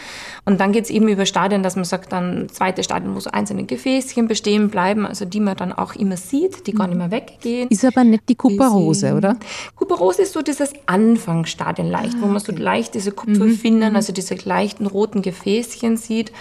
[0.45, 3.31] Und dann geht es eben über Stadien, dass man sagt, dann zweite Stadien, wo so
[3.31, 7.11] einzelne Gefäßchen bestehen bleiben, also die man dann auch immer sieht, die gar nicht mehr
[7.11, 7.69] weggehen.
[7.69, 9.37] Ist aber nicht die Bisschen- oder?
[9.75, 14.87] Kuparose ist so dieses Anfangsstadion leicht, wo man so leicht diese Kupferfinnen, also diese leichten
[14.87, 16.31] roten Gefäßchen sieht.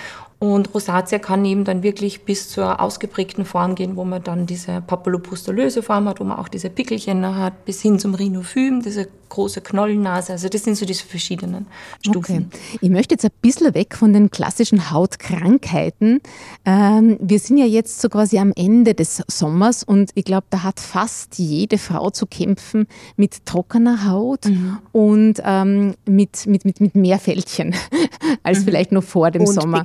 [0.40, 4.80] Und Rosatia kann eben dann wirklich bis zur ausgeprägten Form gehen, wo man dann diese
[4.80, 9.60] papillopustulöse Form hat, wo man auch diese Pickelchen hat, bis hin zum Rhinophym, diese große
[9.60, 10.32] Knollennase.
[10.32, 11.66] Also das sind so diese verschiedenen
[12.04, 12.50] Stufen.
[12.52, 12.78] Okay.
[12.80, 16.20] Ich möchte jetzt ein bisschen weg von den klassischen Hautkrankheiten.
[16.64, 20.62] Ähm, wir sind ja jetzt so quasi am Ende des Sommers und ich glaube, da
[20.64, 24.78] hat fast jede Frau zu kämpfen mit trockener Haut Mhm.
[24.92, 27.74] und ähm, mit, mit, mit, mit mehr Fältchen
[28.42, 29.84] als vielleicht noch vor dem Und Sommer.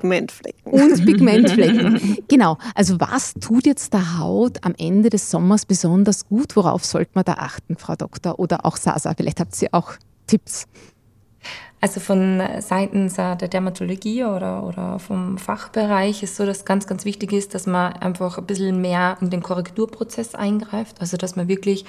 [0.53, 0.93] Pigmentflecken.
[0.93, 2.17] Und Pigmentflecken.
[2.27, 2.57] genau.
[2.73, 6.55] Also was tut jetzt der Haut am Ende des Sommers besonders gut?
[6.55, 8.39] Worauf sollte man da achten, Frau Doktor?
[8.39, 9.13] Oder auch Sasa?
[9.15, 9.93] Vielleicht habt ihr auch
[10.27, 10.65] Tipps.
[11.85, 17.05] Also von seitens äh, der Dermatologie oder, oder vom Fachbereich ist so, dass ganz, ganz
[17.05, 20.99] wichtig ist, dass man einfach ein bisschen mehr in den Korrekturprozess eingreift.
[20.99, 21.85] Also dass man wirklich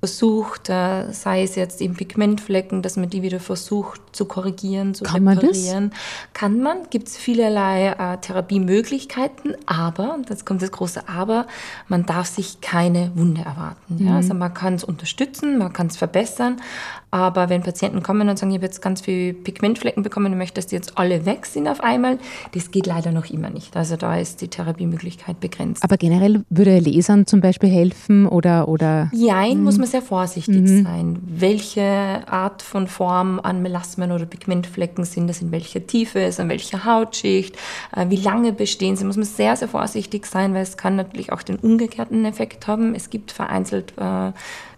[0.00, 5.04] versucht, äh, sei es jetzt eben Pigmentflecken, dass man die wieder versucht zu korrigieren, zu
[5.04, 5.44] Kann man das?
[5.44, 5.92] reparieren.
[6.32, 11.46] Kann man, gibt es vielerlei äh, Therapiemöglichkeiten, aber, und jetzt kommt das große Aber,
[11.88, 13.96] man darf sich keine Wunde erwarten.
[13.98, 14.06] Mhm.
[14.06, 14.16] Ja?
[14.16, 16.62] Also man kann es unterstützen, man kann es verbessern,
[17.10, 20.54] aber wenn Patienten kommen und sagen, ich habe jetzt ganz viel Pigmentflecken bekommen und möchte,
[20.54, 22.18] dass die jetzt alle weg sind auf einmal,
[22.52, 23.76] das geht leider noch immer nicht.
[23.76, 25.82] Also da ist die Therapiemöglichkeit begrenzt.
[25.84, 29.64] Aber generell würde Lasern zum Beispiel helfen oder, oder Jein, Mhm.
[29.64, 31.18] muss man sehr vorsichtig sein.
[31.26, 31.82] Welche
[32.26, 36.84] Art von Form an Melasmen oder Pigmentflecken sind das, in welcher Tiefe ist, an welcher
[36.84, 37.56] Hautschicht,
[37.96, 41.32] äh, wie lange bestehen sie, muss man sehr, sehr vorsichtig sein, weil es kann natürlich
[41.32, 42.94] auch den umgekehrten Effekt haben.
[42.94, 44.32] Es gibt vereinzelt äh,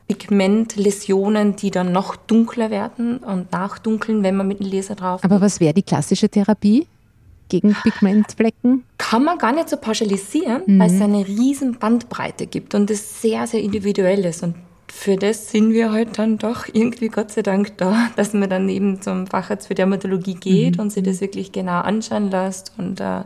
[0.08, 5.40] Pigmentläsionen, die dann noch dunkler werden und nachdunkeln, wenn man mit dem Laser drauf Aber
[5.40, 6.86] was wäre die klassische Therapie
[7.48, 8.84] gegen Pigmentflecken?
[8.98, 10.78] kann man gar nicht so pauschalisieren, Mhm.
[10.80, 14.42] weil es eine riesen Bandbreite gibt und es sehr, sehr individuell ist.
[14.42, 14.54] Und
[14.88, 18.68] für das sind wir heute dann doch irgendwie Gott sei Dank da, dass man dann
[18.68, 20.82] eben zum Facharzt für Dermatologie geht Mhm.
[20.82, 23.22] und sich das wirklich genau anschauen lässt und äh,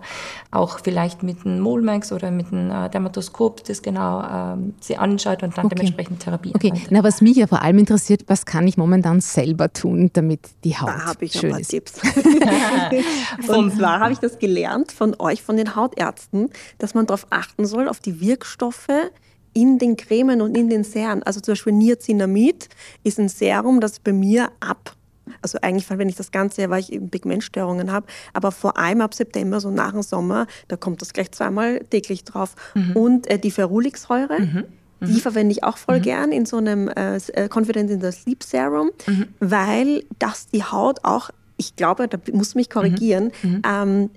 [0.50, 5.42] auch vielleicht mit einem Molmax oder mit einem äh, Dermatoskop das genau ähm, sie anschaut
[5.42, 5.74] und dann Okay.
[5.76, 9.72] dementsprechend Therapie Okay, na, was mich ja vor allem interessiert, was kann ich momentan selber
[9.72, 11.68] tun, damit die Haut Da habe ich ein schön paar ist?
[11.68, 12.00] Tipps.
[13.48, 17.64] und zwar habe ich das gelernt von euch, von den Hautärzten, dass man darauf achten
[17.66, 18.88] soll, auf die Wirkstoffe
[19.52, 21.22] in den Cremen und in den Serien.
[21.22, 22.68] Also zum Beispiel Niacinamid
[23.04, 24.94] ist ein Serum, das bei mir ab
[25.42, 29.00] also eigentlich, wenn ich das ganze Jahr, weil ich eben Pigmentstörungen habe, aber vor allem
[29.00, 32.56] ab September, so nach dem Sommer, da kommt das gleich zweimal täglich drauf.
[32.94, 34.38] Und äh, die Ferulicsäure,
[35.00, 38.42] die verwende ich auch voll gern in so einem äh, äh, Confidence in the Sleep
[38.42, 38.90] Serum,
[39.38, 43.30] weil das die Haut auch, ich glaube, da muss mich korrigieren,
[43.64, 44.10] ähm,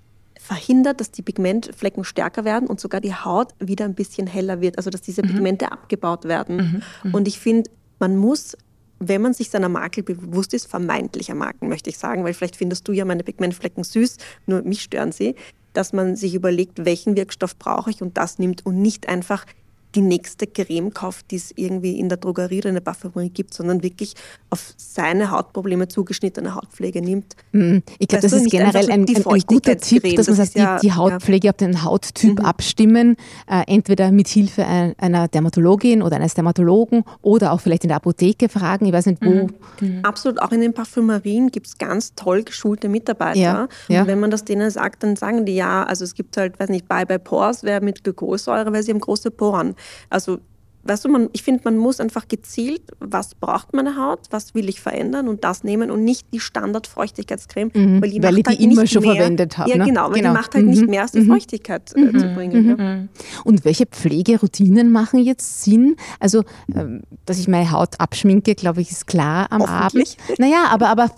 [0.43, 4.77] verhindert, dass die Pigmentflecken stärker werden und sogar die Haut wieder ein bisschen heller wird,
[4.77, 6.83] also dass diese Pigmente abgebaut werden.
[7.13, 8.57] Und ich finde, man muss,
[8.99, 12.85] wenn man sich seiner Makel bewusst ist, vermeintlicher Makel, möchte ich sagen, weil vielleicht findest
[12.89, 15.35] du ja meine Pigmentflecken süß, nur mich stören sie,
[15.71, 19.45] dass man sich überlegt, welchen Wirkstoff brauche ich und das nimmt und nicht einfach
[19.95, 23.53] die nächste Creme kauft, die es irgendwie in der Drogerie oder in der Parfümerie gibt,
[23.53, 24.13] sondern wirklich
[24.49, 27.35] auf seine Hautprobleme zugeschnittene Hautpflege nimmt.
[27.51, 30.55] Mm, Ich glaube, das ist generell ein, ein, ein guter Tipp, dass man das sagt,
[30.55, 32.45] ja- die, die Hautpflege auf den Hauttyp Mhm.
[32.45, 33.15] abstimmen,
[33.47, 37.97] äh, entweder mit Hilfe ein- einer Dermatologin oder eines Dermatologen oder auch vielleicht in der
[37.97, 38.85] Apotheke fragen.
[38.85, 39.47] Ich weiß nicht, wo.
[39.81, 39.99] Mhm.
[40.03, 43.39] Absolut, auch in den Parfümerien gibt es ganz toll geschulte Mitarbeiter.
[43.39, 44.01] Ja, ja.
[44.01, 46.69] Und wenn man das denen sagt, dann sagen die ja, also es gibt halt, weiß
[46.69, 49.75] nicht, Bye Bye Pores, wer mit Glykolsäure, weil sie haben große Poren.
[50.09, 50.41] Also
[50.83, 54.69] weißt du, man, ich finde, man muss einfach gezielt, was braucht meine Haut, was will
[54.69, 58.59] ich verändern und das nehmen und nicht die Standardfeuchtigkeitscreme, mhm, weil, die weil ich halt
[58.59, 59.69] die immer schon mehr, verwendet habe.
[59.69, 59.85] Ja, ne?
[59.85, 60.29] genau, weil genau.
[60.29, 60.71] die macht halt mhm.
[60.71, 61.27] nicht mehr als die mhm.
[61.27, 62.69] Feuchtigkeit äh, zu bringen.
[62.69, 62.75] Ja.
[62.75, 63.09] Mhm.
[63.43, 65.95] Und welche Pflegeroutinen machen jetzt Sinn?
[66.19, 66.43] Also,
[66.75, 70.17] ähm, dass ich meine Haut abschminke, glaube ich, ist klar am Abend.
[70.37, 71.11] Naja, aber, aber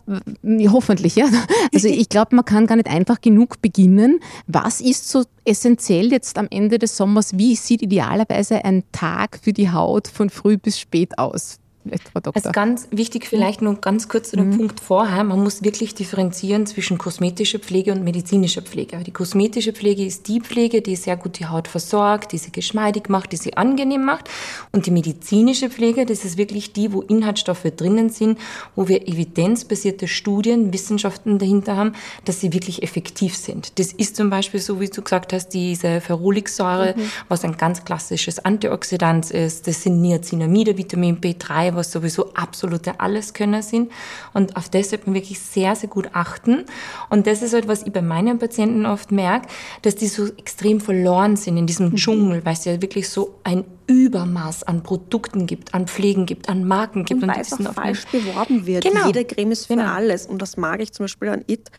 [0.71, 1.25] hoffentlich, ja.
[1.73, 4.19] Also ich glaube, man kann gar nicht einfach genug beginnen.
[4.47, 7.37] Was ist so essentiell jetzt am Ende des Sommers?
[7.37, 11.59] Wie sieht idealerweise ein Tag für die Haut von früh bis spät aus?
[11.89, 12.35] Frau Doktor.
[12.35, 14.57] Also ganz wichtig, vielleicht nur ganz kurz zu dem mhm.
[14.57, 15.23] Punkt vorher.
[15.23, 18.97] Man muss wirklich differenzieren zwischen kosmetischer Pflege und medizinischer Pflege.
[19.05, 23.09] Die kosmetische Pflege ist die Pflege, die sehr gut die Haut versorgt, die sie geschmeidig
[23.09, 24.29] macht, die sie angenehm macht.
[24.71, 28.39] Und die medizinische Pflege, das ist wirklich die, wo Inhaltsstoffe drinnen sind,
[28.75, 31.93] wo wir evidenzbasierte Studien, Wissenschaften dahinter haben,
[32.25, 33.77] dass sie wirklich effektiv sind.
[33.79, 37.11] Das ist zum Beispiel so, wie du gesagt hast, diese Ferulicsäure, mhm.
[37.29, 39.67] was ein ganz klassisches Antioxidant ist.
[39.67, 43.91] Das sind Niacinamide, Vitamin B3, was sowieso absolute Alleskönner sind.
[44.33, 46.65] Und auf das sollte man wirklich sehr, sehr gut achten.
[47.09, 49.47] Und das ist halt, was ich bei meinen Patienten oft merke,
[49.81, 51.95] dass die so extrem verloren sind in diesem mhm.
[51.95, 56.67] Dschungel, weil es ja wirklich so ein Übermaß an Produkten gibt, an Pflegen gibt, an
[56.67, 57.21] Marken gibt.
[57.23, 58.83] Und, und weil es auch falsch beworben wird.
[58.83, 59.07] Genau.
[59.07, 59.93] Jede Creme ist für genau.
[59.93, 60.25] alles.
[60.25, 61.69] Und das mag ich zum Beispiel an IT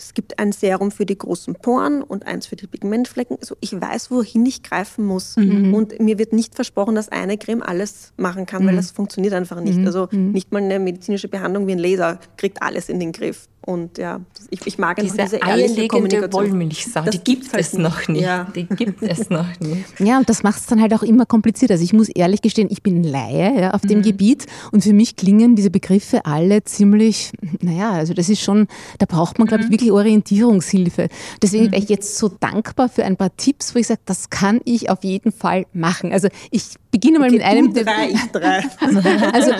[0.00, 3.36] es gibt ein Serum für die großen Poren und eins für die Pigmentflecken.
[3.40, 5.36] Also ich weiß, wohin ich greifen muss.
[5.36, 5.74] Mhm.
[5.74, 8.68] Und mir wird nicht versprochen, dass eine Creme alles machen kann, mhm.
[8.68, 9.78] weil das funktioniert einfach nicht.
[9.78, 9.86] Mhm.
[9.86, 10.32] Also mhm.
[10.32, 13.48] nicht mal eine medizinische Behandlung wie ein Laser kriegt alles in den Griff.
[13.62, 18.22] Und ja, ich, ich mag diese, diese eierlegende Wollmilchsau, die gibt es noch nicht.
[18.22, 18.44] Ja.
[18.54, 19.84] Die gibt es noch nicht.
[19.98, 21.70] Ja, und das macht es dann halt auch immer kompliziert.
[21.70, 24.02] Also ich muss ehrlich gestehen, ich bin Laie ja, auf dem mhm.
[24.02, 28.66] Gebiet und für mich klingen diese Begriffe alle ziemlich, naja, also das ist schon,
[28.98, 29.72] da braucht man, glaube ich, mhm.
[29.74, 31.08] wirklich Orientierungshilfe.
[31.42, 31.72] Deswegen mhm.
[31.72, 34.88] wäre ich jetzt so dankbar für ein paar Tipps, wo ich sage, das kann ich
[34.88, 36.12] auf jeden Fall machen.
[36.12, 37.74] Also ich beginne mal okay, mit einem.
[37.74, 38.64] Drei, ich drei.
[39.32, 39.52] Also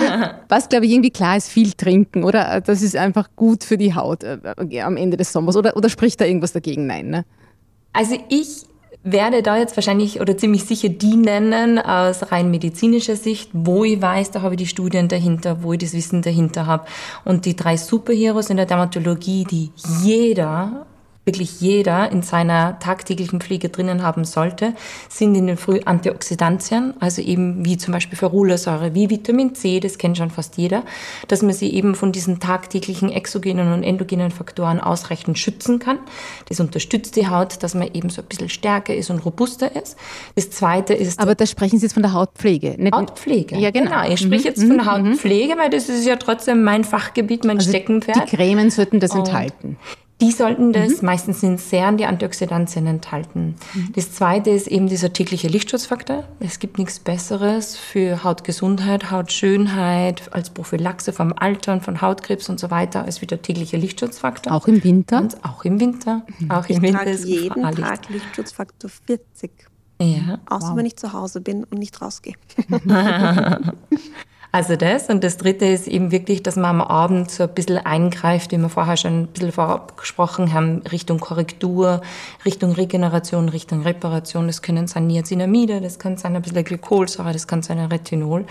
[0.48, 2.60] was, glaube ich, irgendwie klar ist, viel trinken, oder?
[2.60, 4.38] Das ist einfach gut für die die Haut äh,
[4.70, 5.56] äh, am Ende des Sommers?
[5.56, 6.86] Oder, oder spricht da irgendwas dagegen?
[6.86, 7.24] Nein, ne?
[7.92, 8.66] Also ich
[9.02, 14.00] werde da jetzt wahrscheinlich oder ziemlich sicher die nennen aus rein medizinischer Sicht, wo ich
[14.00, 16.84] weiß, da habe ich die Studien dahinter, wo ich das Wissen dahinter habe.
[17.24, 19.70] Und die drei Superheroes in der Dermatologie, die
[20.02, 20.86] jeder
[21.30, 24.74] wirklich jeder in seiner tagtäglichen Pflege drinnen haben sollte,
[25.08, 29.96] sind in den Früh Antioxidantien, also eben wie zum Beispiel Ferulasäure, wie Vitamin C, das
[29.96, 30.82] kennt schon fast jeder,
[31.28, 36.00] dass man sie eben von diesen tagtäglichen exogenen und endogenen Faktoren ausreichend schützen kann.
[36.48, 39.96] Das unterstützt die Haut, dass man eben so ein bisschen stärker ist und robuster ist.
[40.34, 41.20] Das zweite ist...
[41.20, 42.74] Aber da sprechen Sie jetzt von der Hautpflege.
[42.76, 43.56] Nicht Hautpflege.
[43.56, 43.90] Ja, genau.
[43.90, 44.12] genau.
[44.12, 44.44] Ich spreche mhm.
[44.46, 45.10] jetzt von der mhm.
[45.10, 48.16] Hautpflege, weil das ist ja trotzdem mein Fachgebiet, mein also Steckenpferd.
[48.16, 49.76] Die Cremen sollten das enthalten.
[50.20, 51.06] Die sollten das, mhm.
[51.06, 53.54] meistens sind sehr an die Antioxidantien enthalten.
[53.72, 53.92] Mhm.
[53.94, 56.24] Das zweite ist eben dieser tägliche Lichtschutzfaktor.
[56.40, 62.60] Es gibt nichts Besseres für Hautgesundheit, Hautschönheit, als Prophylaxe vom Alter und von Hautkrebs und
[62.60, 64.52] so weiter, als wie der tägliche Lichtschutzfaktor.
[64.52, 65.20] Auch im Winter?
[65.20, 66.22] Und auch im Winter.
[66.38, 66.50] Mhm.
[66.50, 69.50] Auch im ich Winter trage jeden Tag Lichtschutzfaktor 40.
[70.02, 70.38] Ja.
[70.48, 70.76] Außer wow.
[70.76, 72.34] wenn ich zu Hause bin und nicht rausgehe.
[74.52, 75.08] Also das.
[75.08, 78.58] Und das Dritte ist eben wirklich, dass man am Abend so ein bisschen eingreift, wie
[78.58, 82.00] wir vorher schon ein bisschen vorab gesprochen haben, Richtung Korrektur,
[82.44, 84.48] Richtung Regeneration, Richtung Reparation.
[84.48, 88.44] Das können sein Niacinamide, das kann sein ein bisschen Glykolsäure, das kann sein ein Retinol.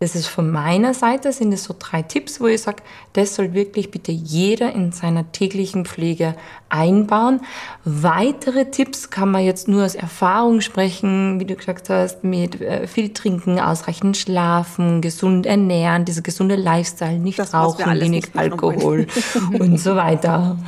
[0.00, 2.82] Das ist von meiner Seite, sind es so drei Tipps, wo ich sage,
[3.12, 6.34] das soll wirklich bitte jeder in seiner täglichen Pflege
[6.72, 7.40] einbauen.
[7.84, 12.86] Weitere Tipps kann man jetzt nur aus Erfahrung sprechen, wie du gesagt hast, mit äh,
[12.86, 19.06] viel trinken, ausreichend schlafen, gesund ernähren, dieser gesunde Lifestyle, nicht das, rauchen, wenig Alkohol
[19.58, 20.58] und so weiter.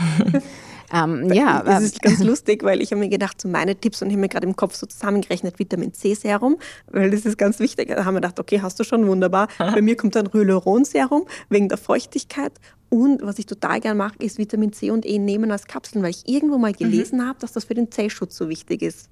[0.92, 4.08] Ähm, ja, das ist ganz lustig, weil ich habe mir gedacht, so meine Tipps und
[4.08, 6.56] ich habe mir gerade im Kopf so zusammengerechnet, Vitamin C Serum,
[6.90, 7.88] weil das ist ganz wichtig.
[7.88, 9.48] Da haben wir gedacht, okay, hast du schon, wunderbar.
[9.58, 12.52] Bei mir kommt dann Hyaluron Serum wegen der Feuchtigkeit
[12.94, 16.12] und was ich total gern mache, ist Vitamin C und E nehmen als Kapseln, weil
[16.12, 17.26] ich irgendwo mal gelesen mhm.
[17.26, 19.08] habe, dass das für den Zellschutz so wichtig ist.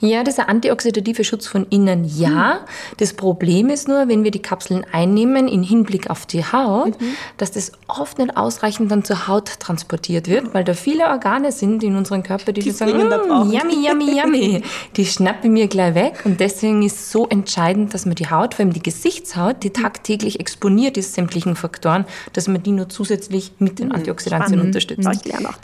[0.00, 2.60] Ja, dieser antioxidative Schutz von innen, ja.
[2.60, 2.96] Mhm.
[2.98, 7.06] Das Problem ist nur, wenn wir die Kapseln einnehmen, im Hinblick auf die Haut, mhm.
[7.36, 11.82] dass das oft nicht ausreichend dann zur Haut transportiert wird, weil da viele Organe sind
[11.82, 14.62] in unserem Körper, die, die sagen, mm, yummy, yummy, yummy.
[14.96, 16.22] Die schnappen mir gleich weg.
[16.24, 19.70] Und deswegen ist es so entscheidend, dass man die Haut, vor allem die Gesichtshaut, die
[19.70, 23.96] tagtäglich exponiert ist, sämtlichen Faktoren, dass man die nur zusätzlich mit den mhm.
[23.96, 24.66] Antioxidantien Spannend.
[24.66, 25.08] unterstützt.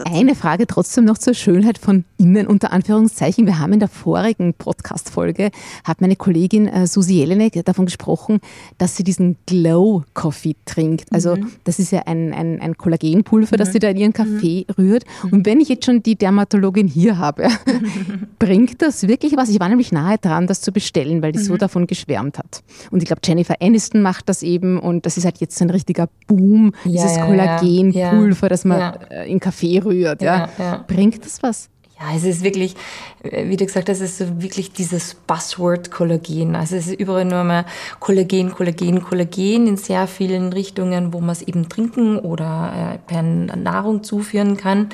[0.04, 3.46] Eine Frage trotzdem noch zur Schönheit von innen, unter Anführungszeichen.
[3.46, 5.50] Wir haben in der vorigen Podcast-Folge
[5.84, 8.40] hat meine Kollegin äh, Susi Jelinek davon gesprochen,
[8.78, 11.12] dass sie diesen Glow Coffee trinkt.
[11.12, 11.52] Also mhm.
[11.64, 13.58] das ist ja ein, ein, ein Kollagenpulver, mhm.
[13.58, 14.74] das sie da in ihren Kaffee mhm.
[14.76, 15.04] rührt.
[15.30, 17.48] Und wenn ich jetzt schon die Dermatologin hier habe,
[18.38, 19.48] bringt das wirklich was?
[19.48, 21.58] Ich war nämlich nahe dran, das zu bestellen, weil die so mhm.
[21.58, 22.62] davon geschwärmt hat.
[22.90, 26.08] Und ich glaube, Jennifer Aniston macht das eben und das ist halt jetzt ein richtiger
[26.26, 28.48] Boom, ja, dieses ja, Kollagenpulver, ja.
[28.48, 28.94] das man.
[29.10, 30.22] Äh, in Kaffee rührt.
[30.22, 30.48] Ja,
[30.86, 31.68] Bringt das was?
[32.02, 32.74] Ja, es ist wirklich,
[33.22, 36.56] äh, wie du gesagt hast, es ist so wirklich dieses Buzzword Kollagen.
[36.56, 37.64] Also es ist überall nur mal
[38.00, 43.22] Kollagen, Kollagen, Kollagen in sehr vielen Richtungen, wo man es eben trinken oder äh, per
[43.22, 44.88] Nahrung zuführen kann.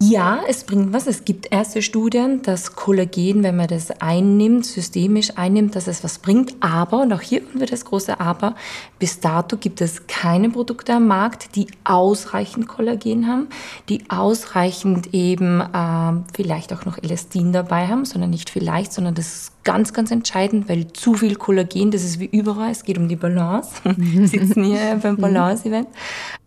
[0.00, 1.08] Ja, es bringt was.
[1.08, 6.20] Es gibt erste Studien, dass Kollagen, wenn man das einnimmt, systemisch einnimmt, dass es was
[6.20, 6.54] bringt.
[6.60, 8.54] Aber, und auch hier kommt wieder das große Aber,
[9.00, 13.48] bis dato gibt es keine Produkte am Markt, die ausreichend Kollagen haben,
[13.88, 19.50] die ausreichend eben äh, vielleicht auch noch Elastin dabei haben, sondern nicht vielleicht, sondern das
[19.64, 23.16] ganz, ganz entscheidend, weil zu viel Kollagen, das ist wie überall, es geht um die
[23.16, 23.70] Balance.
[23.84, 25.20] Wir sitzen hier beim mhm.
[25.20, 25.88] Balance-Event.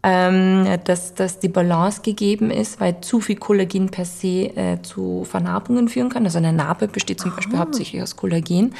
[0.03, 5.25] Ähm, dass, dass die Balance gegeben ist, weil zu viel Kollagen per se äh, zu
[5.25, 6.25] Vernarbungen führen kann.
[6.25, 7.59] Also eine Narbe besteht zum Beispiel ah.
[7.59, 8.73] hauptsächlich aus Kollagen.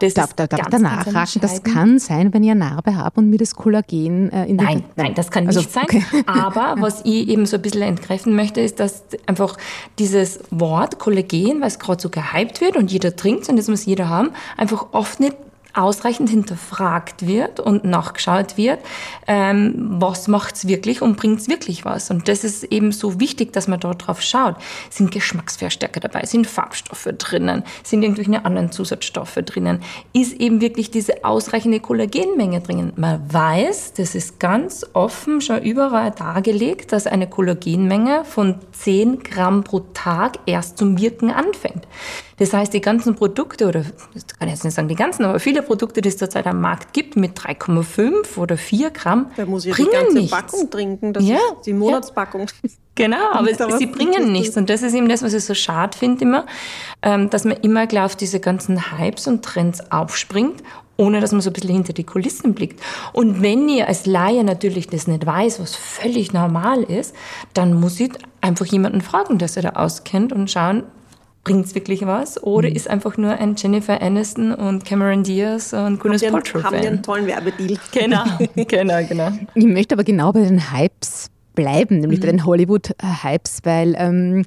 [0.00, 3.30] Das darf, darf, darf da nachraschen, das kann sein, wenn ich eine Narbe habe und
[3.30, 5.84] mir das Kollagen äh, in Nein, nein, das kann also, nicht sein.
[5.84, 6.04] Okay.
[6.26, 9.56] Aber was ich eben so ein bisschen entkräften möchte, ist, dass einfach
[9.98, 13.85] dieses Wort Kollagen, weil es gerade so gehypt wird und jeder trinkt und das muss
[13.86, 15.36] jeder haben, einfach oft nicht
[15.76, 18.80] ausreichend hinterfragt wird und nachgeschaut wird,
[19.26, 22.10] ähm, was macht's wirklich und bringt's wirklich was.
[22.10, 24.56] Und das ist eben so wichtig, dass man dort drauf schaut.
[24.90, 26.24] Sind Geschmacksverstärker dabei?
[26.24, 27.62] Sind Farbstoffe drinnen?
[27.82, 29.82] Sind irgendwelche anderen Zusatzstoffe drinnen?
[30.12, 32.92] Ist eben wirklich diese ausreichende Kollagenmenge drinnen?
[32.96, 39.64] Man weiß, das ist ganz offen schon überall dargelegt, dass eine Kollagenmenge von 10 Gramm
[39.64, 41.86] pro Tag erst zum Wirken anfängt.
[42.38, 45.40] Das heißt, die ganzen Produkte, oder das kann ich jetzt nicht sagen die ganzen, aber
[45.40, 49.66] viele Produkte, die es zurzeit am Markt gibt, mit 3,5 oder 4 Gramm, da muss
[49.66, 50.30] ich bringen die ganze nichts.
[50.30, 52.46] Packung trinken, das ja, ist die Monatspackung.
[52.62, 52.70] Ja.
[52.94, 53.48] Genau, aber
[53.78, 54.56] sie bringen nichts.
[54.56, 56.46] Und das ist eben das, was ich so schade finde immer,
[57.02, 60.62] ähm, dass man immer gleich auf diese ganzen Hypes und Trends aufspringt
[60.96, 62.80] ohne dass man so ein bisschen hinter die Kulissen blickt.
[63.12, 67.14] Und wenn ihr als Laie natürlich das nicht weiß, was völlig normal ist,
[67.54, 70.84] dann muss ich einfach jemanden fragen, der sich da auskennt und schauen,
[71.46, 72.42] bringt es wirklich was?
[72.42, 72.74] Oder mhm.
[72.74, 77.02] ist einfach nur ein Jennifer Aniston und Cameron Diaz und Gwyneth Paltrow Haben wir einen
[77.02, 77.78] tollen Werbedeal.
[77.92, 78.24] Genau,
[78.54, 79.30] genau, genau.
[79.54, 82.22] Ich möchte aber genau bei den Hypes bleiben, nämlich mhm.
[82.24, 84.44] bei den Hollywood-Hypes, weil ähm,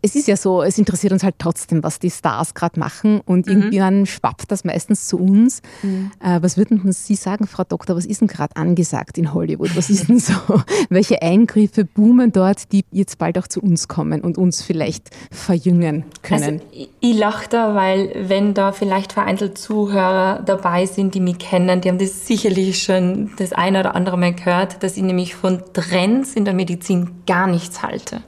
[0.00, 3.46] es ist ja so, es interessiert uns halt trotzdem, was die Stars gerade machen und
[3.46, 3.62] mhm.
[3.62, 5.60] irgendwann schwappt das meistens zu uns.
[5.82, 6.12] Mhm.
[6.20, 9.76] Äh, was würden Sie sagen, Frau Doktor, was ist denn gerade angesagt in Hollywood?
[9.76, 10.34] Was ist denn so?
[10.88, 16.04] Welche Eingriffe boomen dort, die jetzt bald auch zu uns kommen und uns vielleicht verjüngen
[16.22, 16.60] können?
[16.72, 21.80] Also, ich lache da, weil wenn da vielleicht vereinzelt Zuhörer dabei sind, die mich kennen,
[21.80, 25.62] die haben das sicherlich schon das eine oder andere Mal gehört, dass ich nämlich von
[25.72, 28.22] Trends in der Medizin gar nichts halte.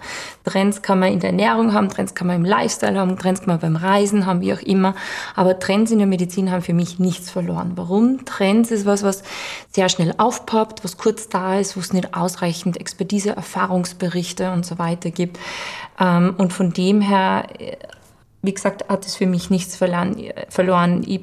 [0.45, 3.49] Trends kann man in der Ernährung haben, Trends kann man im Lifestyle haben, Trends kann
[3.49, 4.95] man beim Reisen haben, wie auch immer.
[5.37, 7.73] Aber Trends in der Medizin haben für mich nichts verloren.
[7.77, 8.25] Warum?
[8.25, 9.23] Trends ist was, was
[9.71, 14.79] sehr schnell aufpoppt, was kurz da ist, wo es nicht ausreichend Expertise, Erfahrungsberichte und so
[14.79, 15.39] weiter gibt.
[15.99, 17.77] Ähm, und von dem her, äh,
[18.43, 21.05] wie gesagt, hat es für mich nichts verloren.
[21.07, 21.21] Ich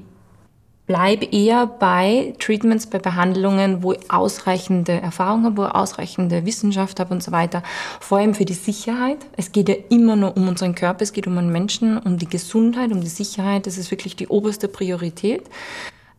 [0.87, 6.99] bleibe eher bei Treatments, bei Behandlungen, wo ich ausreichende Erfahrung habe, wo ich ausreichende Wissenschaft
[7.01, 7.61] habe und so weiter.
[7.99, 9.17] Vor allem für die Sicherheit.
[9.35, 12.27] Es geht ja immer nur um unseren Körper, es geht um den Menschen, um die
[12.27, 13.67] Gesundheit, um die Sicherheit.
[13.67, 15.43] Das ist wirklich die oberste Priorität.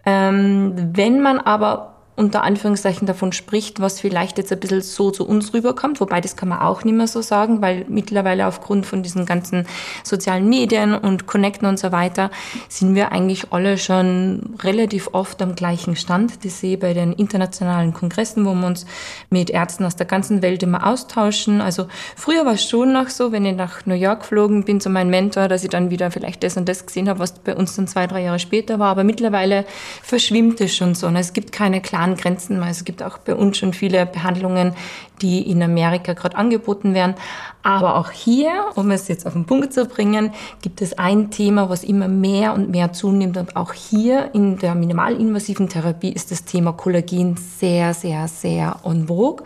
[0.04, 5.24] Ähm, wenn man aber unter Anführungszeichen davon spricht, was vielleicht jetzt ein bisschen so zu
[5.24, 9.04] uns rüberkommt, wobei das kann man auch nicht mehr so sagen, weil mittlerweile aufgrund von
[9.04, 9.66] diesen ganzen
[10.02, 12.32] sozialen Medien und Connecten und so weiter
[12.68, 16.44] sind wir eigentlich alle schon relativ oft am gleichen Stand.
[16.44, 18.84] Das sehe ich bei den internationalen Kongressen, wo wir uns
[19.30, 21.60] mit Ärzten aus der ganzen Welt immer austauschen.
[21.60, 24.90] Also früher war es schon noch so, wenn ich nach New York geflogen bin zu
[24.90, 27.76] meinem Mentor, dass ich dann wieder vielleicht das und das gesehen habe, was bei uns
[27.76, 28.90] dann zwei, drei Jahre später war.
[28.90, 29.64] Aber mittlerweile
[30.02, 31.06] verschwimmt es schon so.
[31.06, 32.62] Und es gibt keine klaren an Grenzen.
[32.62, 34.74] Es gibt auch bei uns schon viele Behandlungen,
[35.22, 37.14] die in Amerika gerade angeboten werden.
[37.62, 41.68] Aber auch hier, um es jetzt auf den Punkt zu bringen, gibt es ein Thema,
[41.68, 43.36] was immer mehr und mehr zunimmt.
[43.36, 49.08] Und auch hier in der minimalinvasiven Therapie ist das Thema Kollagen sehr, sehr, sehr en
[49.08, 49.44] vogue,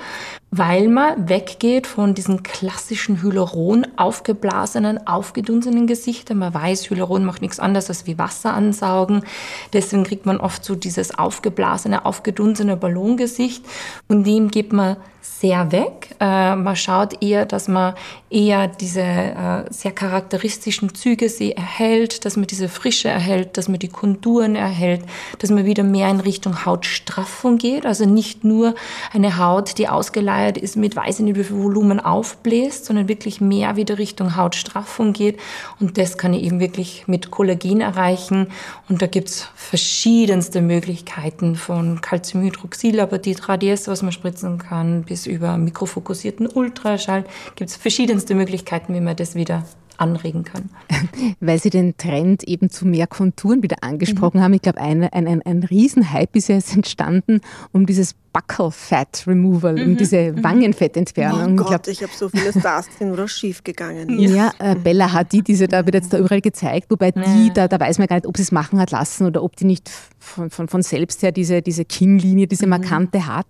[0.51, 6.39] weil man weggeht von diesen klassischen Hyaluron aufgeblasenen, aufgedunsenen Gesichtern.
[6.39, 9.25] Man weiß, Hyaluron macht nichts anderes als wie Wasser ansaugen.
[9.73, 13.64] Deswegen kriegt man oft so dieses aufgeblasene, aufgedunsene Ballongesicht.
[14.09, 16.11] Und dem gibt man sehr mehr weg.
[16.21, 17.95] Äh, man schaut eher, dass man
[18.31, 23.79] eher diese äh, sehr charakteristischen Züge sie erhält, dass man diese Frische erhält, dass man
[23.79, 25.03] die Konturen erhält,
[25.39, 27.85] dass man wieder mehr in Richtung Hautstraffung geht.
[27.85, 28.75] Also nicht nur
[29.13, 33.77] eine Haut, die ausgeleiert ist, mit weiß nicht wie viel Volumen aufbläst, sondern wirklich mehr
[33.77, 35.39] wieder Richtung Hautstraffung geht.
[35.79, 38.49] Und das kann ich eben wirklich mit Kollagen erreichen.
[38.89, 45.27] Und da gibt's verschiedenste Möglichkeiten von Calciumhydroxyl, aber die Radies, was man spritzen kann, bis
[45.27, 47.24] über mikrofokussierten Ultraschall.
[47.57, 49.64] Gibt es verschiedenste Möglichkeiten, wie man das wieder
[50.03, 50.70] anregen kann.
[51.40, 54.42] Weil Sie den Trend eben zu mehr Konturen wieder angesprochen mhm.
[54.42, 54.55] haben.
[54.55, 57.40] Ich glaube, ein, ein, ein, ein Riesenhype ist ja jetzt entstanden
[57.72, 59.82] um dieses Buckle Fat Removal, mhm.
[59.82, 60.42] um diese mhm.
[60.42, 61.61] Wangenfettentfernung.
[61.61, 64.34] Oh Gott, ich, ich habe so viele Stars gesehen, wo das schief gegangen ist.
[64.34, 67.78] Ja, äh, Bella Hadid, diese da wird jetzt da überall gezeigt, wobei die, da, da
[67.78, 70.50] weiß man gar nicht, ob sie es machen hat lassen oder ob die nicht von,
[70.50, 72.70] von, von selbst her diese, diese Kinnlinie, diese mhm.
[72.70, 73.46] markante hat.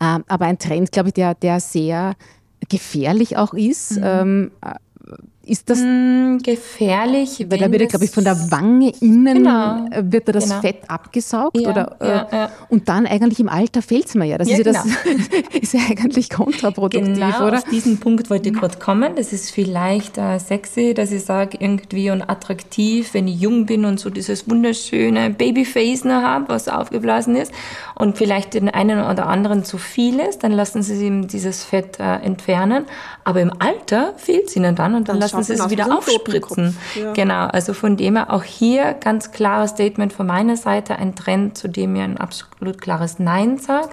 [0.00, 2.14] Ähm, aber ein Trend, glaube ich, der, der sehr
[2.68, 3.92] gefährlich auch ist.
[3.92, 4.02] Mhm.
[4.02, 4.50] Ähm,
[5.48, 7.46] ist das mm, gefährlich?
[7.48, 9.86] Weil da wird, glaube ich, von der Wange innen genau.
[10.00, 10.60] Wird da das genau.
[10.60, 12.50] Fett abgesaugt ja, oder ja, äh, ja.
[12.68, 14.38] und dann eigentlich im Alter fehlt es mir ja.
[14.38, 14.96] Das ist, ja das genau.
[15.60, 17.58] ist ja eigentlich kontraproduktiv, genau, oder?
[17.58, 19.14] Auf diesen Punkt wollte ich gerade kommen.
[19.16, 23.84] Das ist vielleicht äh, sexy, dass ich sage irgendwie und attraktiv, wenn ich jung bin
[23.84, 27.52] und so dieses wunderschöne Babyface noch habe, was aufgeblasen ist
[27.94, 31.98] und vielleicht den einen oder anderen zu viel ist, dann lassen sie ihm dieses Fett
[31.98, 32.84] äh, entfernen.
[33.24, 35.96] Aber im Alter fehlt es ihnen dann und dann, dann lassen lassen sie es wieder
[35.96, 36.76] aufspritzen.
[36.94, 37.12] Ja.
[37.12, 41.56] Genau, also von dem her auch hier ganz klares Statement von meiner Seite, ein Trend,
[41.56, 43.90] zu dem ich ein absolut klares Nein sage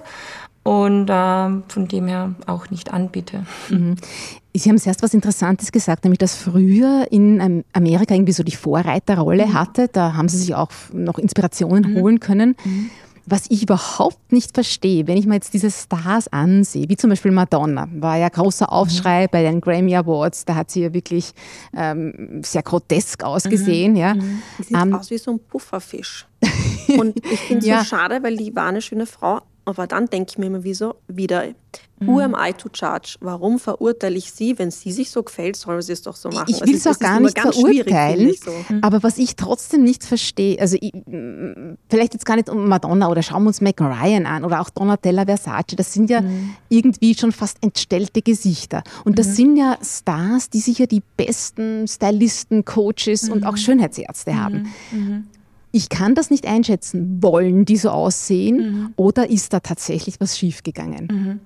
[0.62, 3.46] und äh, von dem her auch nicht anbiete.
[3.70, 3.96] Mhm.
[4.52, 9.46] Sie haben zuerst was Interessantes gesagt, nämlich dass früher in Amerika irgendwie so die Vorreiterrolle
[9.46, 9.54] mhm.
[9.54, 9.88] hatte.
[9.92, 12.00] Da haben Sie sich auch noch Inspirationen mhm.
[12.00, 12.56] holen können.
[12.64, 12.90] Mhm.
[13.26, 17.32] Was ich überhaupt nicht verstehe, wenn ich mir jetzt diese Stars ansehe, wie zum Beispiel
[17.32, 19.28] Madonna, war ja großer Aufschrei mhm.
[19.32, 21.32] bei den Grammy Awards, da hat sie ja wirklich
[21.76, 23.92] ähm, sehr grotesk ausgesehen.
[23.92, 23.98] Mhm.
[23.98, 24.14] Ja.
[24.14, 24.42] Mhm.
[24.58, 26.26] Die sieht um, aus wie so ein Pufferfisch.
[26.98, 27.80] Und ich finde es ja.
[27.80, 30.94] so schade, weil die war eine schöne Frau, aber dann denke ich mir immer wieso,
[31.08, 31.48] wieder,
[31.98, 32.06] mhm.
[32.06, 33.16] who am I to charge?
[33.20, 34.56] Warum verurteile ich sie?
[34.60, 36.46] Wenn sie sich so gefällt, soll sie es doch so machen.
[36.48, 38.52] Ich will es auch gar nicht verurteilen, so.
[38.68, 38.78] Mhm.
[38.82, 40.92] aber was ich trotzdem nicht verstehe, also ich,
[41.88, 44.70] vielleicht jetzt gar nicht um Madonna oder schauen wir uns Mac Ryan an oder auch
[44.70, 46.54] Donatella Versace, das sind ja mhm.
[46.68, 48.84] irgendwie schon fast entstellte Gesichter.
[49.04, 49.32] Und das mhm.
[49.32, 53.56] sind ja Stars, die sicher die besten Stylisten, Coaches und auch mhm.
[53.56, 54.72] Schönheitsärzte haben.
[55.76, 57.22] Ich kann das nicht einschätzen.
[57.22, 58.94] Wollen die so aussehen mhm.
[58.96, 61.08] oder ist da tatsächlich was schiefgegangen?
[61.12, 61.40] Mhm.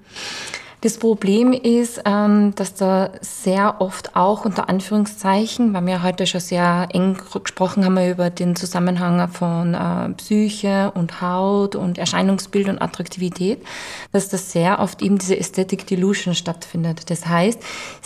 [0.83, 6.41] Das Problem ist, ähm, dass da sehr oft auch unter Anführungszeichen, weil wir heute schon
[6.41, 12.81] sehr eng gesprochen haben über den Zusammenhang von äh, Psyche und Haut und Erscheinungsbild und
[12.81, 13.63] Attraktivität,
[14.13, 17.11] dass das sehr oft eben diese Aesthetic Delusion stattfindet.
[17.11, 17.63] Das heißt,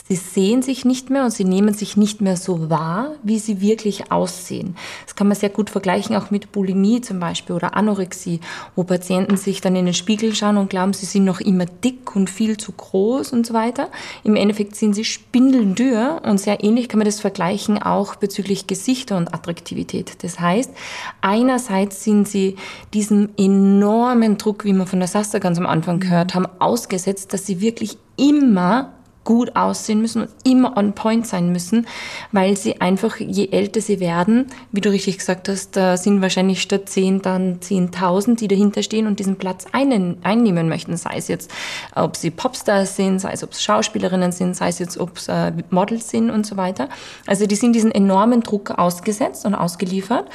[0.08, 3.60] sie sehen sich nicht mehr und sie nehmen sich nicht mehr so wahr, wie sie
[3.60, 4.76] wirklich aussehen.
[5.06, 8.40] Das kann man sehr gut vergleichen auch mit Bulimie zum Beispiel oder Anorexie,
[8.74, 12.16] wo Patienten sich dann in den Spiegel schauen und glauben, sie sind noch immer dick
[12.16, 13.90] und viel zu groß und so weiter.
[14.22, 19.16] Im Endeffekt sind sie spindeldürr und sehr ähnlich kann man das vergleichen auch bezüglich Gesichter
[19.16, 20.22] und Attraktivität.
[20.22, 20.72] Das heißt,
[21.20, 22.56] einerseits sind sie
[22.92, 27.46] diesem enormen Druck, wie wir von der Sasta ganz am Anfang gehört haben, ausgesetzt, dass
[27.46, 28.92] sie wirklich immer
[29.24, 31.86] gut aussehen müssen und immer on point sein müssen,
[32.32, 36.62] weil sie einfach, je älter sie werden, wie du richtig gesagt hast, da sind wahrscheinlich
[36.62, 41.28] statt 10 dann 10.000, die dahinter stehen und diesen Platz einen, einnehmen möchten, sei es
[41.28, 41.50] jetzt,
[41.94, 45.28] ob sie Popstars sind, sei es, ob es Schauspielerinnen sind, sei es jetzt, ob es
[45.28, 46.88] äh, Models sind und so weiter.
[47.26, 50.28] Also die sind diesen enormen Druck ausgesetzt und ausgeliefert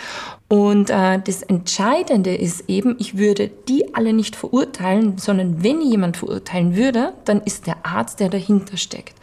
[0.49, 6.17] und äh, das Entscheidende ist eben, ich würde die alle nicht verurteilen, sondern wenn jemand
[6.17, 9.13] verurteilen würde, dann ist der Arzt, der dahinter steckt.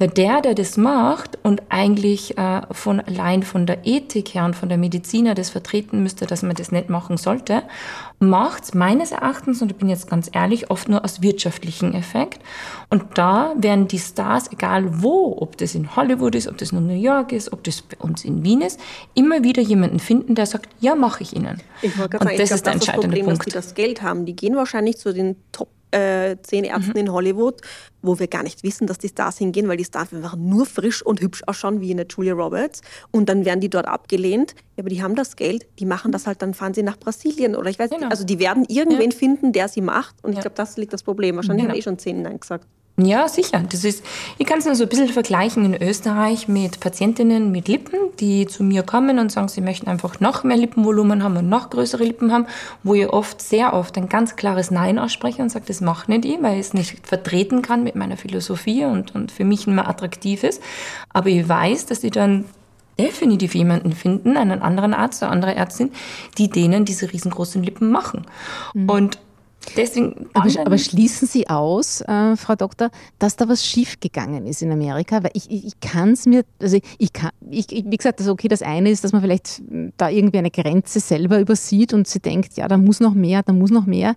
[0.00, 4.56] Weil der, der das macht und eigentlich äh, von allein von der Ethik her und
[4.56, 7.62] von der Mediziner das vertreten müsste, dass man das nicht machen sollte,
[8.28, 12.40] macht es meines Erachtens, und ich bin jetzt ganz ehrlich, oft nur aus wirtschaftlichen Effekt.
[12.90, 16.86] Und da werden die Stars, egal wo, ob das in Hollywood ist, ob das in
[16.86, 18.80] New York ist, ob das bei uns in Wien ist,
[19.14, 21.60] immer wieder jemanden finden, der sagt, ja, mache ich Ihnen.
[21.82, 23.38] Ich gerade sagen, das ich ist glaub, der das entscheidende Problem, Punkt.
[23.40, 24.26] dass die das Geld haben.
[24.26, 26.96] Die gehen wahrscheinlich zu den Top äh, zehn Ärzten mhm.
[26.96, 27.60] in Hollywood,
[28.02, 31.04] wo wir gar nicht wissen, dass die Stars hingehen, weil die Stars einfach nur frisch
[31.04, 32.82] und hübsch ausschauen, wie eine Julia Roberts.
[33.10, 34.54] Und dann werden die dort abgelehnt.
[34.76, 37.54] Ja, aber die haben das Geld, die machen das halt, dann fahren sie nach Brasilien
[37.54, 38.02] oder ich weiß genau.
[38.02, 38.10] nicht.
[38.10, 39.16] Also die werden irgendwen ja.
[39.16, 40.16] finden, der sie macht.
[40.22, 40.38] Und ja.
[40.38, 41.36] ich glaube, das liegt das Problem.
[41.36, 41.72] Wahrscheinlich genau.
[41.72, 42.66] haben eh schon zehn Nein gesagt.
[42.96, 43.60] Ja, sicher.
[43.68, 44.04] Das ist,
[44.38, 48.46] ich kann es nur so ein bisschen vergleichen in Österreich mit Patientinnen mit Lippen, die
[48.46, 52.04] zu mir kommen und sagen, sie möchten einfach noch mehr Lippenvolumen haben und noch größere
[52.04, 52.46] Lippen haben,
[52.84, 56.24] wo ich oft, sehr oft ein ganz klares Nein ausspreche und sage, das macht nicht
[56.24, 59.74] ich, weil ich es nicht vertreten kann mit meiner Philosophie und, und für mich nicht
[59.74, 60.62] mehr attraktiv ist.
[61.12, 62.44] Aber ich weiß, dass sie dann
[62.96, 65.90] definitiv jemanden finden, einen anderen Arzt oder andere Ärztin,
[66.38, 68.24] die denen diese riesengroßen Lippen machen.
[68.72, 68.88] Mhm.
[68.88, 69.18] Und
[69.76, 74.70] Deswegen aber, aber, schließen Sie aus, äh, Frau Doktor, dass da was schiefgegangen ist in
[74.70, 75.22] Amerika?
[75.22, 78.48] Weil ich, ich, ich kann es mir, also ich kann, ich, wie gesagt, also okay,
[78.48, 79.62] das eine ist, dass man vielleicht
[79.96, 83.52] da irgendwie eine Grenze selber übersieht und sie denkt, ja, da muss noch mehr, da
[83.52, 84.14] muss noch mehr.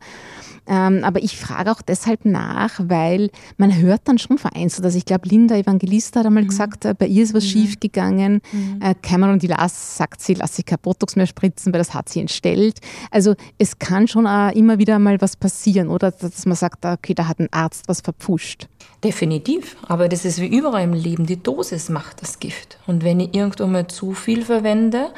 [0.68, 4.86] Ähm, aber ich frage auch deshalb nach, weil man hört dann schon vereinzelt.
[4.86, 6.50] Also ich glaube, Linda Evangelista hat einmal mhm.
[6.50, 7.50] gesagt, äh, bei ihr ist was mhm.
[7.50, 8.42] schiefgegangen.
[8.52, 8.80] Mhm.
[8.82, 12.20] Äh, Cameron Dilas sagt, sie lasse sich kein Botox mehr spritzen, weil das hat sie
[12.20, 12.80] entstellt.
[13.12, 16.12] Also es kann schon auch immer wieder mal was passieren, oder?
[16.12, 18.68] Dass man sagt, okay, da hat ein Arzt was verpfuscht.
[19.04, 19.78] Definitiv.
[19.88, 21.26] Aber das ist wie überall im Leben.
[21.26, 22.80] Die Dosis macht das Gift.
[22.88, 25.10] Und wenn ich irgendwo mal zu viel verwende,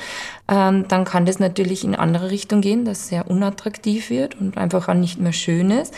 [0.50, 4.90] ähm, dann kann das natürlich in andere Richtung gehen, dass sehr unattraktiv wird und einfach
[4.90, 5.94] auch nicht mehr schön ist.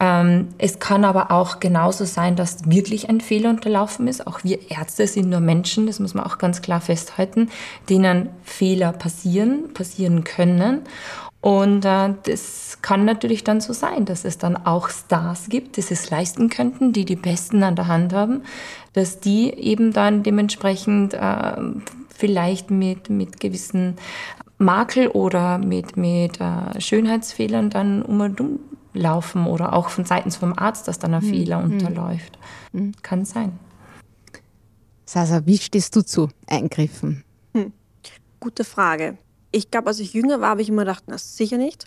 [0.00, 4.26] Ähm, es kann aber auch genauso sein, dass wirklich ein Fehler unterlaufen ist.
[4.26, 7.48] Auch wir Ärzte sind nur Menschen, das muss man auch ganz klar festhalten,
[7.88, 10.80] denen Fehler passieren, passieren können.
[11.40, 15.80] Und äh, das kann natürlich dann so sein, dass es dann auch Stars gibt, die
[15.80, 18.42] es leisten könnten, die die Besten an der Hand haben,
[18.94, 21.56] dass die eben dann dementsprechend äh,
[22.22, 23.96] vielleicht mit, mit gewissen
[24.56, 28.60] Makel oder mit, mit äh, Schönheitsfehlern dann um und um
[28.94, 31.30] laufen oder auch von seitens vom Arzt, dass dann ein mhm.
[31.30, 31.72] Fehler hm.
[31.72, 32.38] unterläuft.
[32.72, 32.92] Mhm.
[33.02, 33.58] Kann sein.
[35.04, 37.24] Sasa, wie stehst du zu Eingriffen?
[37.54, 37.72] Hm.
[38.38, 39.18] Gute Frage.
[39.50, 41.86] Ich glaube, als ich jünger war, habe ich immer gedacht, na sicher nicht.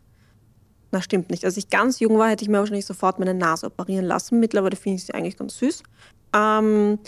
[0.92, 1.46] Na, stimmt nicht.
[1.46, 4.42] Als ich ganz jung war, hätte ich mir wahrscheinlich sofort meine Nase operieren lassen.
[4.42, 5.82] Mittlerweile finde ich sie eigentlich ganz süß.
[6.36, 7.00] Ähm,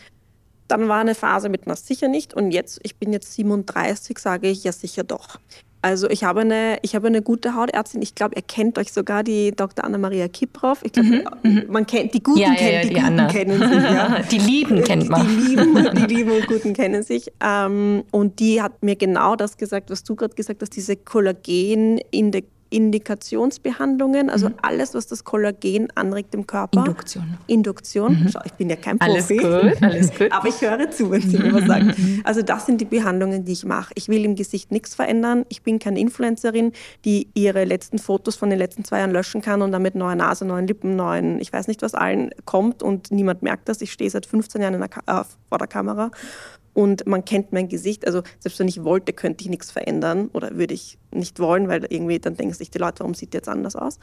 [0.68, 2.34] dann war eine Phase mit, na sicher nicht.
[2.34, 5.40] Und jetzt, ich bin jetzt 37, sage ich, ja sicher doch.
[5.82, 8.02] Also ich habe eine, ich habe eine gute Hautärztin.
[8.02, 9.86] Ich glaube, ihr kennt euch sogar, die Dr.
[9.86, 10.80] Anna-Maria Kiprov.
[10.84, 11.66] Ich glaube, mhm, mhm.
[11.70, 13.28] man kennt die Guten, ja, kennt, ja, die, die Guten Anna.
[13.28, 13.84] kennen sich.
[13.84, 14.20] Ja.
[14.32, 15.28] die Lieben kennt man.
[15.28, 17.32] Die Lieben, die Lieben und Guten kennen sich.
[17.42, 22.00] Ähm, und die hat mir genau das gesagt, was du gerade gesagt hast, diese Kollagen
[22.12, 24.56] in der Indikationsbehandlungen, also mhm.
[24.62, 26.80] alles, was das Kollagen anregt im Körper.
[26.80, 27.38] Induktion.
[27.48, 28.24] Induktion.
[28.24, 28.30] Mhm.
[28.30, 29.40] Schau, ich bin ja kein Profi.
[29.40, 30.32] Alles gut, alles gut.
[30.32, 31.94] Aber ich höre zu, wenn Sie mir was sagen.
[31.98, 32.22] Mhm.
[32.24, 33.92] Also das sind die Behandlungen, die ich mache.
[33.96, 35.46] Ich will im Gesicht nichts verändern.
[35.50, 36.74] Ich bin keine Influencerin,
[37.06, 40.46] die ihre letzten Fotos von den letzten zwei Jahren löschen kann und damit neue Nase,
[40.46, 43.82] neuen Lippen, neuen, ich weiß nicht was allen kommt und niemand merkt das.
[43.82, 46.12] Ich stehe seit 15 Jahren der äh, vor der Kamera
[46.78, 48.06] und man kennt mein Gesicht.
[48.06, 51.84] Also selbst wenn ich wollte, könnte ich nichts verändern oder würde ich nicht wollen, weil
[51.90, 53.98] irgendwie dann denken sich die Leute, warum sieht jetzt anders aus.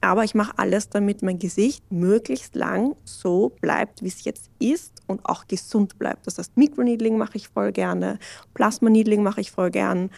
[0.00, 5.02] Aber ich mache alles, damit mein Gesicht möglichst lang so bleibt, wie es jetzt ist
[5.06, 6.26] und auch gesund bleibt.
[6.26, 8.18] Das heißt, Microneedling mache ich voll gerne,
[8.54, 10.08] Plasma-Needling mache ich voll gern.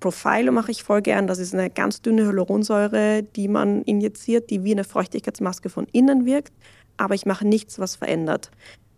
[0.00, 1.26] Profile mache ich voll gern.
[1.26, 6.24] Das ist eine ganz dünne Hyaluronsäure, die man injiziert, die wie eine Feuchtigkeitsmaske von innen
[6.24, 6.54] wirkt.
[6.96, 8.50] Aber ich mache nichts, was verändert.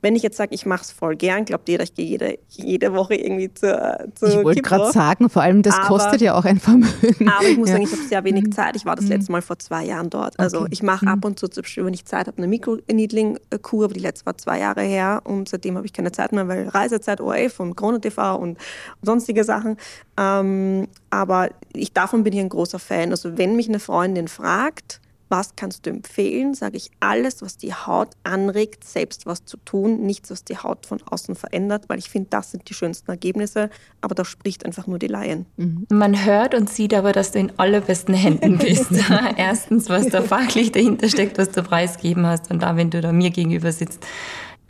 [0.04, 2.92] Wenn ich jetzt sage, ich mache es voll gern, glaubt jeder, ich gehe jede, jede
[2.92, 6.44] Woche irgendwie zur, zur Ich wollte gerade sagen, vor allem das aber, kostet ja auch
[6.44, 7.26] ein Vermögen.
[7.26, 7.76] Aber ich muss ja.
[7.76, 8.52] sagen, ich habe sehr wenig mhm.
[8.52, 8.76] Zeit.
[8.76, 9.12] Ich war das mhm.
[9.12, 10.38] letzte Mal vor zwei Jahren dort.
[10.38, 10.68] Also okay.
[10.72, 11.30] ich mache ab mhm.
[11.30, 15.22] und zu, wenn ich Zeit habe, eine Mikroneedling-Kur, aber die letzte war zwei Jahre her
[15.24, 18.58] und seitdem habe ich keine Zeit mehr, weil Reisezeit, ORF und Krone TV und
[19.00, 19.78] sonstige Sachen.
[20.18, 23.10] Ähm, aber ich, davon bin ich ein großer Fan.
[23.10, 25.00] Also wenn mich eine Freundin fragt,
[25.36, 26.54] was kannst du empfehlen?
[26.54, 30.86] Sage ich alles, was die Haut anregt, selbst was zu tun, nichts, was die Haut
[30.86, 33.68] von außen verändert, weil ich finde, das sind die schönsten Ergebnisse,
[34.00, 35.46] aber da spricht einfach nur die Laien.
[35.56, 35.86] Mhm.
[35.90, 38.92] Man hört und sieht aber, dass du in allerbesten Händen bist.
[39.36, 43.10] Erstens, was da fachlich dahinter steckt, was du preisgeben hast und da, wenn du da
[43.10, 44.06] mir gegenüber sitzt,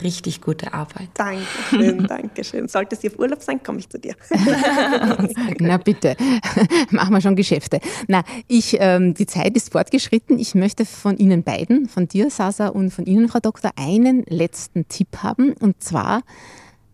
[0.03, 1.09] richtig gute Arbeit.
[1.15, 2.69] Dankeschön, Dankeschön.
[2.69, 4.15] Sollte sie auf Urlaub sein, komme ich zu dir.
[5.61, 6.17] Na bitte,
[6.91, 7.81] machen wir schon Geschäfte.
[8.09, 10.39] Na, ich, ähm, die Zeit ist fortgeschritten.
[10.39, 14.89] Ich möchte von Ihnen beiden, von dir, Sasa, und von Ihnen, Frau Doktor, einen letzten
[14.89, 15.53] Tipp haben.
[15.53, 16.23] Und zwar,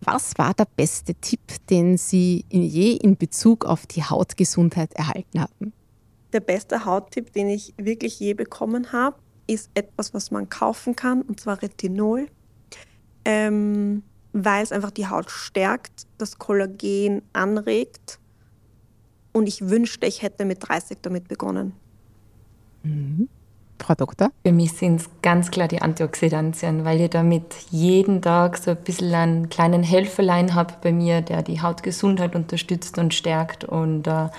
[0.01, 5.73] was war der beste Tipp, den Sie je in Bezug auf die Hautgesundheit erhalten haben?
[6.33, 11.23] Der beste Hauttipp, den ich wirklich je bekommen habe, ist etwas, was man kaufen kann,
[11.23, 12.27] und zwar Retinol
[13.25, 14.03] ähm,
[14.33, 18.19] weil es einfach die Haut stärkt, das Kollagen anregt.
[19.33, 21.73] Und ich wünschte, ich hätte mit 30 damit begonnen.
[22.83, 23.29] Mhm.
[23.81, 24.31] Frau Doktor?
[24.45, 28.77] Für mich sind es ganz klar die Antioxidantien, weil ich damit jeden Tag so ein
[28.77, 33.63] bisschen einen kleinen Helferlein habe bei mir, der die Hautgesundheit unterstützt und stärkt.
[33.63, 34.29] Und äh,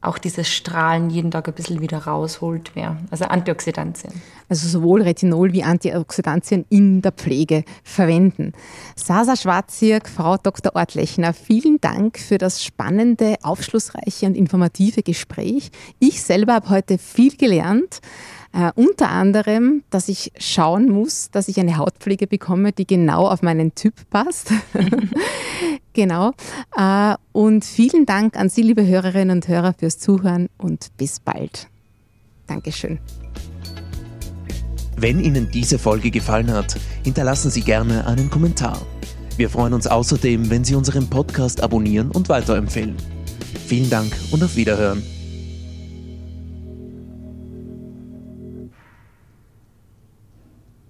[0.00, 2.74] auch dieses Strahlen jeden Tag ein bisschen wieder rausholt.
[2.76, 2.96] Mehr.
[3.10, 4.12] Also Antioxidantien.
[4.48, 8.52] Also sowohl Retinol wie Antioxidantien in der Pflege verwenden.
[8.94, 10.74] Sasa Schwarzirk, Frau Dr.
[10.74, 15.70] Ortlechner, vielen Dank für das spannende, aufschlussreiche und informative Gespräch.
[15.98, 18.00] Ich selber habe heute viel gelernt.
[18.52, 23.42] Äh, unter anderem, dass ich schauen muss, dass ich eine Hautpflege bekomme, die genau auf
[23.42, 24.52] meinen Typ passt.
[25.92, 26.32] genau.
[26.76, 31.68] Äh, und vielen Dank an Sie, liebe Hörerinnen und Hörer, fürs Zuhören und bis bald.
[32.46, 32.98] Dankeschön.
[34.96, 38.80] Wenn Ihnen diese Folge gefallen hat, hinterlassen Sie gerne einen Kommentar.
[39.36, 42.96] Wir freuen uns außerdem, wenn Sie unseren Podcast abonnieren und weiterempfehlen.
[43.66, 45.04] Vielen Dank und auf Wiederhören.